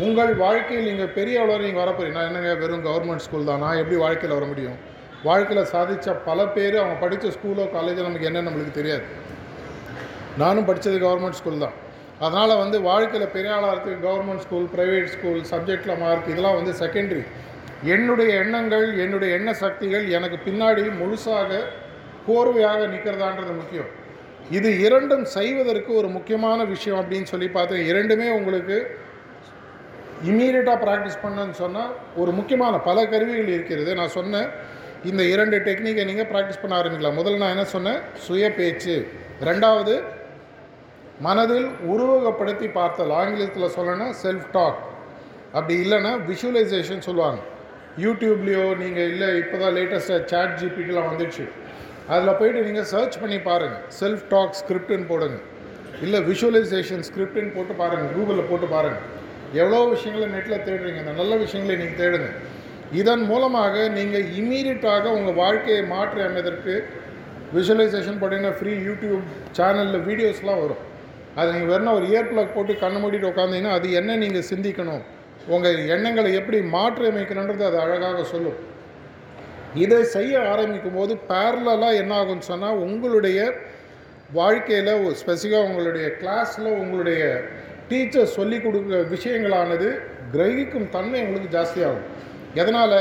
உங்கள் 0.07 0.33
வாழ்க்கையில் 0.43 0.89
நீங்கள் 0.89 1.13
பெரிய 1.17 1.37
அளவில் 1.45 1.65
நீங்கள் 1.67 1.83
வரப்போறீங்க. 1.83 2.17
நான் 2.19 2.29
என்னங்க 2.31 2.51
வெறும் 2.61 2.85
கவர்மெண்ட் 2.89 3.25
ஸ்கூல் 3.25 3.49
தான். 3.49 3.63
நான் 3.65 3.79
எப்படி 3.83 3.97
வாழ்க்கையில் 4.03 4.35
வர 4.37 4.47
முடியும்? 4.51 4.77
வாழ்க்கையில் 5.29 5.71
சாதித்த 5.73 6.15
பல 6.29 6.45
பேர் 6.57 6.77
அவங்க 6.83 6.97
படித்த 7.05 7.33
ஸ்கூலோ 7.37 7.65
காலேஜோ 7.75 8.03
நமக்கு 8.09 8.29
என்ன 8.31 8.43
நம்மளுக்கு 8.49 8.75
தெரியாது. 8.79 9.05
நானும் 10.43 10.69
படித்தது 10.69 10.99
கவர்மெண்ட் 11.07 11.39
ஸ்கூல் 11.41 11.65
தான். 11.65 11.77
அதனால் 12.25 12.61
வந்து 12.63 12.77
வாழ்க்கையில் 12.91 13.33
பெரிய 13.35 13.57
ஆளாகிறதுக்கு 13.57 14.05
கவர்மெண்ட் 14.07 14.45
ஸ்கூல் 14.45 14.69
ப்ரைவேட் 14.75 15.11
ஸ்கூல் 15.15 15.43
சப்ஜெக்டில் 15.53 16.01
மார்க் 16.03 16.31
இதெல்லாம் 16.33 16.59
வந்து 16.61 16.73
செகண்டரி 16.83 17.25
என்னுடைய 17.95 18.31
எண்ணங்கள் 18.43 18.87
என்னுடைய 19.05 19.31
எண்ண 19.39 19.51
சக்திகள் 19.65 20.07
எனக்கு 20.19 20.39
பின்னாடி 20.47 20.85
முழுசாக 21.01 21.61
கோர்வையாக 22.29 22.81
நிற்கிறதான்றது 22.95 23.53
முக்கியம். 23.61 23.91
இது 24.57 24.71
இரண்டும் 24.87 25.27
செய்வதற்கு 25.37 25.91
ஒரு 26.01 26.09
முக்கியமான 26.17 26.61
விஷயம் 26.73 27.01
அப்படின்னு 27.03 27.31
சொல்லி 27.33 27.49
பார்த்தேன் 27.59 27.87
இரண்டுமே 27.91 28.29
உங்களுக்கு 28.39 28.79
இம்மீடியட்டாக 30.31 30.79
ப்ராக்டிஸ் 30.85 31.23
பண்ணன்னு 31.25 31.57
சொன்னால் 31.63 31.93
ஒரு 32.21 32.31
முக்கியமான 32.39 32.75
பல 32.89 33.07
கருவிகள் 33.13 33.55
இருக்கிறது. 33.57 33.91
நான் 34.01 34.15
சொன்னேன் 34.19 34.49
இந்த 35.11 35.23
இரண்டு 35.33 35.57
டெக்னிக்கை 35.67 36.05
நீங்கள் 36.11 36.29
ப்ராக்டிஸ் 36.33 36.61
பண்ண 36.63 36.75
ஆரம்பிக்கலாம். 36.81 37.19
முதல்ல 37.21 37.43
நான் 37.43 37.55
என்ன 37.57 37.67
சொன்னேன்? 37.75 38.01
சுய 38.27 38.45
பேச்சு. 38.59 38.97
ரெண்டாவது 39.49 39.95
மனதில் 41.27 41.69
உருவகப்படுத்தி 41.93 42.69
பார்த்தல். 42.79 43.13
ஆங்கிலத்தில் 43.21 43.75
சொல்லணும்னா 43.77 44.09
செல்ஃப் 44.25 44.49
டாக் 44.57 44.81
அப்படி 45.57 45.75
இல்லைன்னா 45.85 46.13
விஷுவலைசேஷன் 46.31 47.07
சொல்லுவாங்க. 47.09 47.41
யூடியூப்லேயோ 48.05 48.65
நீங்கள் 48.83 49.09
இல்லை 49.13 49.29
இப்போ 49.43 49.57
தான் 49.63 49.75
லேட்டஸ்ட்டாக 49.79 50.21
சாட் 50.33 50.57
ஜிபிடிலாம் 50.61 51.09
வந்துடுச்சு 51.11 51.45
அதில் 52.13 52.37
போயிட்டு 52.41 52.61
நீங்கள் 52.67 52.89
சர்ச் 52.95 53.17
பண்ணி 53.23 53.39
பாருங்கள் 53.49 53.83
செல்ஃப் 54.01 54.27
டாக் 54.35 54.59
ஸ்கிரிப்டுன்னு 54.61 55.09
போடுங்க. 55.13 55.39
இல்லை 56.05 56.19
விஷுவலைசேஷன் 56.29 57.05
ஸ்கிரிப்டுன்னு 57.09 57.55
போட்டு 57.57 57.75
பாருங்கள் 57.83 58.13
கூகுளில் 58.17 58.49
போட்டு 58.51 58.69
பாருங்கள் 58.75 59.07
எவ்வளோ 59.61 59.81
விஷயங்களை 59.95 60.27
நெட்டில் 60.35 60.65
தேடுறீங்க? 60.69 61.01
அந்த 61.05 61.15
நல்ல 61.21 61.33
விஷயங்களை 61.45 61.77
நீங்கள் 61.83 62.01
தேடுங்க. 62.03 62.29
இதன் 63.01 63.25
மூலமாக 63.31 63.75
நீங்கள் 63.99 64.27
இம்மீடியட்டாக 64.39 65.05
உங்கள் 65.19 65.39
வாழ்க்கையை 65.43 65.83
மாற்றி 65.95 66.21
அமைவதற்கு 66.27 66.75
விஷுவலைசேஷன் 67.57 68.19
போட்டிங்கன்னா 68.21 68.55
ஃப்ரீ 68.59 68.73
யூடியூப் 68.89 69.23
சேனலில் 69.59 70.07
வீடியோஸ்லாம் 70.09 70.63
வரும். 70.65 70.83
அது 71.39 71.49
நீங்கள் 71.55 71.73
வேணா 71.73 71.93
ஒரு 71.99 72.07
இயர் 72.13 72.31
பிளக் 72.31 72.55
போட்டு 72.57 72.73
கண்ணை 72.83 72.99
மூடிட்டு 73.03 73.31
உட்காந்தீங்கன்னா 73.31 73.75
அது 73.79 73.89
என்ன 74.01 74.17
நீங்கள் 74.25 74.49
சிந்திக்கணும்? 74.51 75.03
உங்கள் 75.55 75.79
எண்ணங்களை 75.95 76.31
எப்படி 76.41 76.59
மாற்றி 76.77 77.05
அமைக்கணுன்றது 77.11 77.65
அது 77.69 77.79
அழகாக 77.85 78.25
சொல்லும். 78.33 78.59
இதை 79.85 80.03
செய்ய 80.17 80.41
ஆரம்பிக்கும் 80.53 80.99
போது 80.99 81.15
பேரலாக 81.31 82.01
என்ன 82.03 82.13
ஆகும்னு 82.21 82.51
சொன்னால் 82.53 82.81
உங்களுடைய 82.87 83.39
வாழ்க்கையில் 84.39 84.93
ஸ்பெசிஃபிக்காக 85.21 85.69
உங்களுடைய 85.69 86.07
கிளாஸில் 86.21 86.71
உங்களுடைய 86.83 87.23
டீச்சர் 87.91 88.35
சொல்லிக் 88.39 88.65
கொடுக்குற 88.65 88.99
விஷயங்களானது 89.15 89.89
கிரகிக்கும் 90.35 90.89
தன்மை 90.97 91.21
உங்களுக்கு 91.27 91.57
ஜாஸ்தியாகும். 91.57 92.07
எதனால்? 92.61 93.01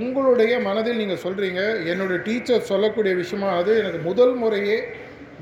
உங்களுடைய 0.00 0.54
மனதில் 0.68 1.00
நீங்கள் 1.02 1.22
சொல்கிறீங்க 1.24 1.60
என்னுடைய 1.90 2.18
டீச்சர் 2.28 2.68
சொல்லக்கூடிய 2.70 3.12
விஷயமானது 3.22 3.72
எனக்கு 3.82 4.00
முதல் 4.08 4.34
முறையே 4.42 4.78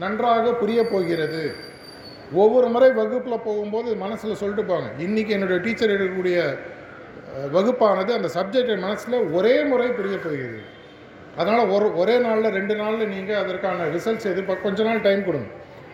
நன்றாக 0.02 0.52
புரிய 0.62 0.81
போகிறது. 0.92 1.42
ஒவ்வொரு 2.42 2.68
முறை 2.74 2.90
வகுப்பில் 3.00 3.44
போகும்போது 3.48 3.90
மனசில் 4.05 4.40
சொல்லிட்டு 4.40 4.64
போங்க 4.70 4.88
இன்றைக்கி 5.07 5.33
என்னுடைய 5.37 5.59
டீச்சர் 5.66 5.94
எடுக்கக்கூடிய 5.96 6.38
வகுப்பானது 7.57 8.11
அந்த 8.18 8.29
சப்ஜெக்ட் 8.38 8.85
மனசில் 8.87 9.16
ஒரே 9.38 9.55
முறை 9.70 9.88
புரிய 9.98 10.16
போகிறது. 10.24 10.61
அதனால் 11.40 11.72
ஒரு 11.76 11.87
ஒரே 12.00 12.16
நாளில் 12.26 12.55
ரெண்டு 12.59 12.74
நாளில் 12.81 13.12
நீங்கள் 13.14 13.40
அதற்கான 13.42 13.88
ரிசல்ட்ஸ் 13.96 14.31
எதிர்பார்க்க 14.33 14.66
கொஞ்ச 14.68 14.83
நாள் 14.88 15.05
டைம் 15.07 15.22
கொடுங்க. 15.29 15.48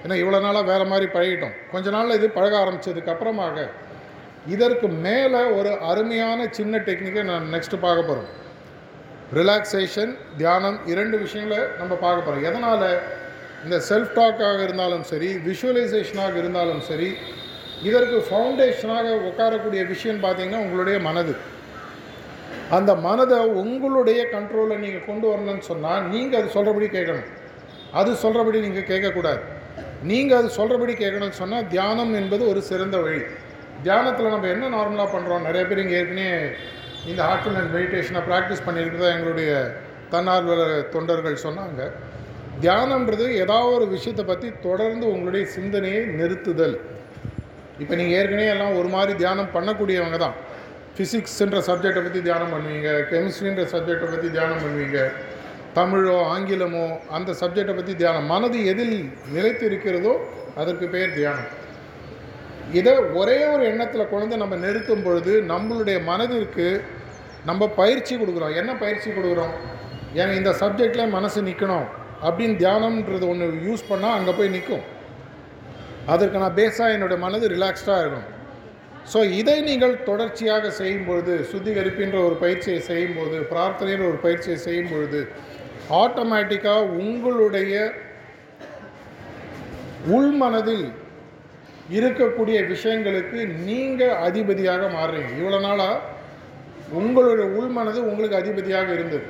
ஏன்னா 0.05 0.15
இவ்வளோ 0.23 0.39
நாளாக 0.47 0.65
வேறு 0.73 0.85
மாதிரி 0.93 1.07
பழகிட்டோம். 1.17 1.57
கொஞ்ச 1.73 1.87
நாளில் 1.97 2.19
இது 2.19 2.29
பழக 2.39 2.55
ஆரம்பித்ததுக்கு 2.63 3.13
அப்புறமாக 3.15 3.67
இதற்கு 4.55 4.87
மேலே 5.07 5.41
ஒரு 5.59 5.73
அருமையான 5.91 6.47
சின்ன 6.59 6.79
டெக்னிக்கை 6.87 7.23
நான் 7.33 7.45
நெக்ஸ்ட்டு 7.55 7.83
பார்க்க 7.87 8.09
போகிறோம் 8.09 8.31
ரிலாக்ஸேஷன் 9.39 10.13
தியானம் 10.41 10.79
இரண்டு 10.93 11.17
விஷயங்களை 11.25 11.61
நம்ம 11.81 11.93
பார்க்க 12.05 12.27
போகிறோம் 12.27 12.47
எதனால்? 12.49 12.89
இந்த 13.65 13.77
செல்ஃப் 13.91 14.17
டாக்காக 14.19 14.59
இருந்தாலும் 14.67 15.05
சரி 15.13 15.29
விஷுவலைசேஷனாக 15.47 16.35
இருந்தாலும் 16.43 16.83
சரி 16.91 17.09
இதற்கு 17.89 18.19
ஃபவுண்டேஷனாக 18.29 19.15
உட்காரக்கூடிய 19.29 19.83
விஷயம் 19.93 20.21
பார்த்தீங்கன்னா 20.25 20.65
உங்களுடைய 20.67 20.97
மனது. 21.09 21.35
அந்த 22.77 22.91
மனதை 23.07 23.39
உங்களுடைய 23.63 24.21
கண்ட்ரோலில் 24.35 24.83
நீங்கள் 24.85 25.09
கொண்டு 25.09 25.27
வரணும்னு 25.31 25.65
சொன்னால் 25.71 26.05
நீங்கள் 26.13 26.41
அது 26.41 26.55
சொல்கிறபடி 26.57 26.89
கேட்கணும். 26.99 27.29
அது 28.01 28.11
சொல்கிறபடி 28.23 28.61
நீங்கள் 28.67 28.89
கேட்கக்கூடாது. 28.93 29.43
நீங்கள் 30.11 30.39
அது 30.41 30.49
சொல்கிறபடி 30.59 30.93
கேட்கணும்னு 31.01 31.41
சொன்னால் 31.41 31.69
தியானம் 31.75 32.13
என்பது 32.21 32.43
ஒரு 32.53 32.61
சிறந்த 32.71 32.97
வழி. 33.05 33.21
தியானத்தில் 33.87 34.35
நம்ம 34.35 34.49
என்ன 34.55 34.65
நார்மலாக 34.77 35.09
பண்ணுறோம் 35.15 35.47
நிறைய 35.49 35.63
பேர் 35.69 35.83
இங்கே 35.85 35.99
ஏற்கனவே 36.01 36.31
இந்த 37.11 37.21
ஹார்ட்ஃபுல் 37.29 37.59
அண்ட் 37.61 37.75
மெடிடேஷனை 37.77 38.23
ப்ராக்டிஸ் 38.31 38.65
பண்ணியிருக்கிறதா 38.67 39.13
எங்களுடைய 39.17 39.51
தன்னார்வ 40.13 40.55
தொண்டர்கள் 40.95 41.45
சொன்னாங்க. 41.47 41.83
தியானம்ன்றது 42.63 43.27
ஏதாவது 43.43 43.75
ஒரு 43.77 43.87
விஷயத்தை 43.95 44.25
பற்றி 44.31 44.49
தொடர்ந்து 44.67 45.05
உங்களுடைய 45.15 45.45
சிந்தனையை 45.57 46.03
நிறுத்துதல். 46.19 46.77
இப்போ 47.83 47.95
நீங்கள் 48.01 48.19
ஏற்கனவே 48.21 48.49
எல்லாம் 48.55 48.79
ஒரு 48.81 48.89
மாதிரி 48.95 49.13
தியானம் 49.23 49.53
பண்ணக்கூடியவங்க 49.55 50.19
தான். 50.25 50.37
ஃபிசிக்ஸ்ன்ற 50.97 51.59
சப்ஜெக்டை 51.69 52.01
பற்றி 52.07 52.21
தியானம் 52.29 52.53
பண்ணுவீங்க 52.55 52.91
கெமிஸ்ட்ரின்ற 53.11 53.65
சப்ஜெக்டை 53.75 54.09
பற்றி 54.15 54.29
தியானம் 54.37 54.63
பண்ணுவீங்க. 54.65 54.99
தமிழோ 55.77 56.17
ஆங்கிலமோ 56.33 56.87
அந்த 57.17 57.31
சப்ஜெக்டை 57.41 57.75
பற்றி 57.77 57.93
தியானம். 58.01 58.31
மனது 58.33 58.59
எதில் 58.73 58.97
நிலைத்து 59.35 59.65
இருக்கிறதோ 59.71 60.15
அதற்கு 60.61 60.87
பெயர் 60.95 61.17
தியானம். 61.19 61.51
இதை 62.79 62.93
ஒரே 63.21 63.39
ஒரு 63.53 63.63
எண்ணத்தில் 63.71 64.11
குழந்தை 64.13 64.37
நம்ம 64.43 64.57
நிறுத்தும் 64.65 65.05
பொழுது 65.07 65.33
நம்மளுடைய 65.53 65.99
மனதிற்கு 66.11 66.67
நம்ம 67.51 67.69
பயிற்சி 67.81 68.15
கொடுக்குறோம். 68.15 68.57
என்ன 68.61 68.73
பயிற்சி 68.83 69.09
கொடுக்குறோம்? 69.11 69.55
ஏன்னா 70.19 70.33
இந்த 70.41 70.53
சப்ஜெக்டில் 70.63 71.15
மனசு 71.17 71.41
நிற்கணும் 71.49 71.87
அப்படின்னு 72.27 72.57
தியானம்ன்றது 72.63 73.25
ஒன்று 73.33 73.47
யூஸ் 73.69 73.89
பண்ணால் 73.91 74.17
அங்கே 74.19 74.33
போய் 74.39 74.55
நிற்கும் 74.57 74.85
அதற்கு 76.13 76.43
நான் 76.43 76.57
பேஸாக 76.61 76.95
என்னுடைய 76.97 77.19
மனது 77.25 77.47
ரிலாக்ஸ்டாக 77.55 78.03
இருக்கும் 78.03 78.29
ஸோ 79.13 79.19
இதை 79.39 79.55
நீங்கள் 79.69 79.95
தொடர்ச்சியாக 80.09 80.67
செய்யும்பொழுது 80.81 81.33
சுத்திகரிப்புன்ற 81.51 81.53
சுத்திகரிப்பின்ற 81.53 82.19
ஒரு 82.27 82.37
பயிற்சியை 82.43 82.81
செய்யும்போது 82.91 83.37
பிரார்த்தனைன்ற 83.53 84.05
ஒரு 84.11 84.19
பயிற்சியை 84.27 84.59
செய்யும் 84.67 84.91
பொழுது 84.91 85.21
ஆட்டோமேட்டிக்காக 86.01 86.91
உங்களுடைய 87.03 87.75
உள்மனதில் 90.17 90.87
இருக்கக்கூடிய 91.97 92.59
விஷயங்களுக்கு 92.73 93.39
நீங்கள் 93.69 94.19
அதிபதியாக 94.27 94.83
மாறுறீங்க. 94.97 95.31
இவ்வளோ 95.41 95.59
நாளாக 95.67 96.01
உங்களுடைய 97.01 97.47
உள்மனது 97.59 98.01
உங்களுக்கு 98.11 98.39
அதிபதியாக 98.43 98.89
இருந்தது. 98.99 99.27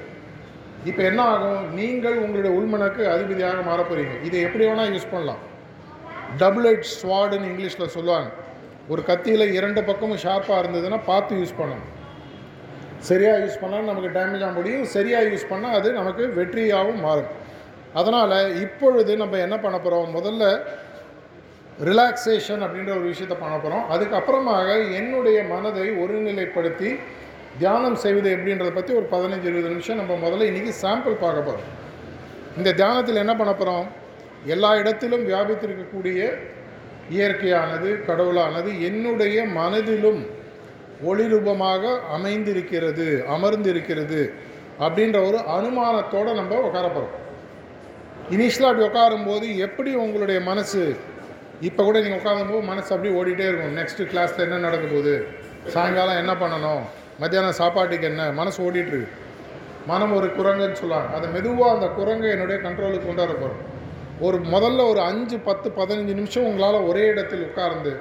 இப்போ 0.90 1.02
என்ன 1.10 1.20
ஆகும்? 1.32 1.64
நீங்கள் 1.78 2.16
உங்களுடைய 2.24 2.52
உள்மனக்கு 2.58 3.02
அதிபதியாக 3.14 3.62
மாற 3.70 3.80
போகிறீங்க 3.88 4.14
இதை 4.28 4.38
எப்படி 4.46 4.64
வேணால் 4.68 4.92
யூஸ் 4.94 5.12
பண்ணலாம். 5.14 5.42
டபுள் 6.42 6.68
எட் 6.72 6.88
ஸ்வாடுன்னு 7.00 7.50
இங்கிலீஷில் 7.52 7.94
சொல்லுவாங்க. 7.96 8.30
ஒரு 8.92 9.02
கத்தியில் 9.10 9.54
இரண்டு 9.58 9.80
பக்கமும் 9.88 10.22
ஷார்ப்பாக 10.24 10.62
இருந்ததுன்னா 10.62 11.00
பார்த்து 11.10 11.38
யூஸ் 11.40 11.58
பண்ணணும். 11.60 11.90
சரியாக 13.08 13.38
யூஸ் 13.44 13.60
பண்ணால் 13.62 13.90
நமக்கு 13.90 14.10
டேமேஜாக 14.18 14.52
முடியும். 14.58 14.84
சரியாக 14.96 15.30
யூஸ் 15.32 15.50
பண்ணால் 15.52 15.76
அது 15.78 15.88
நமக்கு 16.00 16.24
வெற்றியாகவும் 16.38 17.02
மாறும். 17.06 17.30
அதனால் 18.00 18.36
இப்பொழுது 18.66 19.12
நம்ம 19.22 19.38
என்ன 19.46 19.56
பண்ண 19.58 19.76
போகிறோம் 19.78 20.14
முதல்ல 20.18 20.44
ரிலாக்ஸேஷன் 21.88 22.62
அப்படின்ற 22.64 22.90
ஒரு 22.98 23.06
விஷயத்தை 23.12 23.36
பண்ண 23.36 23.54
போகிறோம் 23.56 23.84
அதுக்கப்புறமாக 23.94 24.68
என்னுடைய 25.00 25.38
மனதை 25.52 25.86
ஒருநிலைப்படுத்தி 26.02 26.90
தியானம் 27.58 27.96
செய்வது 27.96 28.28
எப்படின்றத 28.36 28.70
பற்றி 28.74 28.92
ஒரு 28.98 29.06
பதினஞ்சு 29.14 29.46
இருபது 29.50 29.72
நிமிஷம் 29.72 30.00
நம்ம 30.00 30.16
முதல்ல 30.24 30.48
இன்றைக்கி 30.50 30.72
சாம்பிள் 30.82 31.22
பார்க்க 31.24 31.48
போகிறோம் 31.48 31.68
இந்த 32.58 32.70
தியானத்தில் 32.72 33.22
என்ன 33.24 33.34
பண்ண 33.36 33.52
போகிறோம் 33.54 33.86
எல்லா 34.46 34.70
இடத்திலும் 34.76 35.24
வியாபித்திருக்கக்கூடிய 35.30 36.20
இயற்கையானது 37.10 37.90
கடவுளானது 38.08 38.70
என்னுடைய 38.88 39.44
மனதிலும் 39.58 40.22
ஒளிரூபமாக 41.08 41.84
அமைந்திருக்கிறது 42.16 43.06
அமர்ந்திருக்கிறது 43.34 44.20
அப்படின்ற 44.84 45.18
ஒரு 45.28 45.38
அனுமானத்தோடு 45.56 46.32
நம்ம 46.40 46.60
உட்கார 46.68 46.86
போகிறோம் 46.88 47.16
இனிஷியலாக 48.34 48.70
அப்படி 48.70 48.86
உட்காரும்போது 48.88 49.46
எப்படி 49.66 49.90
உங்களுடைய 50.04 50.40
மனசு 50.50 50.82
இப்போ 51.68 51.82
கூட 51.84 51.96
நீங்கள் 52.00 52.20
உட்காரும்போது 52.20 52.62
மனசு 52.70 52.88
அப்படியே 52.94 53.14
ஓடிட்டே 53.18 53.46
இருக்கும். 53.48 53.74
நெக்ஸ்ட்டு 53.78 54.06
கிளாஸில் 54.12 54.44
என்ன 54.46 54.62
நடக்க 54.66 54.86
போகுது? 54.86 55.14
சாயங்காலம் 55.74 56.20
என்ன 56.22 56.32
பண்ணணும்? 56.42 56.82
மத்தியானம் 57.20 57.58
சாப்பாட்டுக்கு 57.60 58.06
என்ன? 58.06 58.22
மனசு 58.32 58.58
ஓடிட்டுருக்கு 58.66 59.10
மனம் 59.90 60.14
ஒரு 60.16 60.26
குரங்குன்னு 60.38 60.80
சொல்லுவாங்க. 60.80 61.10
அதை 61.16 61.28
மெதுவாக 61.30 61.74
அந்த 61.76 61.86
குரங்கை 61.98 62.30
என்னுடைய 62.30 62.58
கண்ட்ரோலுக்கு 62.64 63.06
கொண்டு 63.06 63.24
வர 63.24 63.32
போகிறோம் 63.32 63.60
ஒரு 64.26 64.36
முதல்ல 64.54 64.80
ஒரு 64.92 65.00
அஞ்சு 65.00 65.36
பத்து 65.38 65.68
பதினஞ்சு 65.78 66.14
நிமிஷம் 66.18 66.48
உங்களால் 66.48 66.86
ஒரே 66.90 67.04
இடத்தில் 67.12 67.46
உட்கார்ந்து 67.48 67.92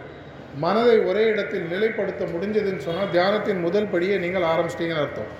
மனதை 0.64 0.98
ஒரே 1.10 1.24
இடத்தில் 1.34 1.70
நிலைப்படுத்த 1.74 2.24
முடிஞ்சதுன்னு 2.34 2.86
சொன்னால் 2.88 3.12
தியானத்தின் 3.16 3.62
முதல் 3.66 3.92
படியை 3.94 4.16
நீங்கள் 4.20 4.48
ஆரம்பிச்சிட்டிங்கன்னு 4.52 5.04
அர்த்தம். 5.04 5.32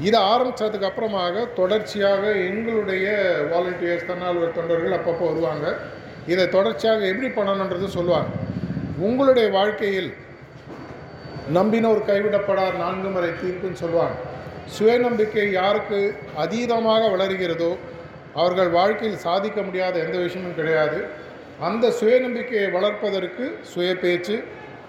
இதை 0.00 0.20
ஆரம்பித்ததுக்கு 0.32 0.88
அப்புறமாக 0.90 1.44
தொடர்ச்சியாக 1.54 2.22
எங்களுடைய 2.48 3.06
வாலண்டியர்ஸ் 3.52 4.08
தன்னார்வலர் 4.10 4.56
தொண்டர்கள் 4.58 4.96
அப்பப்போ 4.98 5.24
வருவாங்க. 5.30 5.66
இதை 6.32 6.44
தொடர்ச்சியாக 6.48 7.06
எப்படி 7.06 7.28
பண்ணணுன்றது 7.38 7.88
சொல்லுவாங்க. 7.96 8.30
உங்களுடைய 9.06 9.50
வாழ்க்கையில் 9.50 10.10
நம்பினோர் 11.58 12.06
கைவிடப்படார் 12.10 12.76
நான்கு 12.84 13.08
முறை 13.08 13.30
தீர்ப்புன்னு 13.42 13.82
சொல்லுவாங்க. 13.84 14.16
சுயநம்பிக்கை 14.76 15.48
யாருக்கு 15.60 16.00
அதீதமாக 16.44 17.02
வளர்கிறதோ 17.14 17.72
அவர்கள் 18.42 18.70
வாழ்க்கையில் 18.78 19.24
சாதிக்க 19.26 19.62
முடியாத 19.62 19.98
எந்த 19.98 20.16
விஷயமும் 20.18 20.54
கிடையாது. 20.54 21.00
அந்த 21.60 21.90
சுயநம்பிக்கையை 22.00 22.70
வளர்ப்பதற்கு 22.70 23.58
சுய 23.62 23.94
பேச்சு 23.94 24.36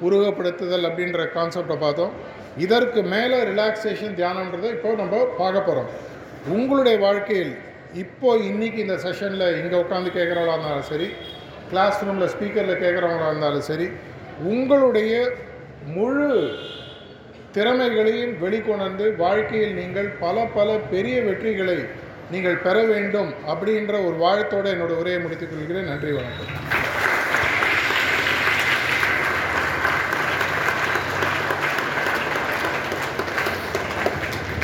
உருவப்படுத்துதல் 0.01 0.84
அப்படின்ற 0.84 1.32
கான்செப்டை 1.34 1.78
பார்த்தோம். 1.78 2.13
இதற்கு 2.58 3.04
மேலே 3.04 3.43
ரிலாக்ஸேஷன் 3.43 4.15
தியானன்றதை 4.15 4.69
இப்போ 4.71 4.95
நம்ம 4.95 5.23
பார்க்க 5.38 5.62
போகிறோம் 5.62 5.89
உங்களுடைய 6.47 6.97
வாழ்க்கையில் 6.97 7.54
இப்போ 7.93 8.38
இன்றைக்கி 8.38 8.78
இந்த 8.78 8.97
செஷனில் 8.97 9.58
இங்கே 9.58 9.75
உட்காந்து 9.75 10.10
கேட்குறவங்களா 10.10 10.54
இருந்தாலும் 10.54 10.84
சரி 10.84 11.08
கிளாஸ் 11.69 12.04
ரூமில் 12.04 12.28
ஸ்பீக்கரில் 12.28 12.82
கேட்குறவங்களா 12.82 13.28
இருந்தாலும் 13.28 13.62
சரி 13.62 13.88
உங்களுடைய 14.43 15.32
முழு 15.86 16.30
திறமைகளையும் 17.54 18.39
வெளிக்கொணர்ந்து 18.39 19.15
வாழ்க்கையில் 19.15 19.73
நீங்கள் 19.73 20.10
பல 20.19 20.45
பல 20.45 20.78
பெரிய 20.78 21.21
வெற்றிகளை 21.21 21.78
நீங்கள் 22.31 22.57
பெற 22.57 22.83
வேண்டும் 22.83 23.33
அப்படின்ற 23.47 23.93
ஒரு 24.05 24.15
வாழ்த்தோடு 24.15 24.73
என்னோட 24.73 24.93
உரையை 25.01 25.21
முடித்துக் 25.21 25.49
கொள்கிறேன். 25.51 25.85
நன்றி 25.85 26.11
வணக்கம். 26.11 26.94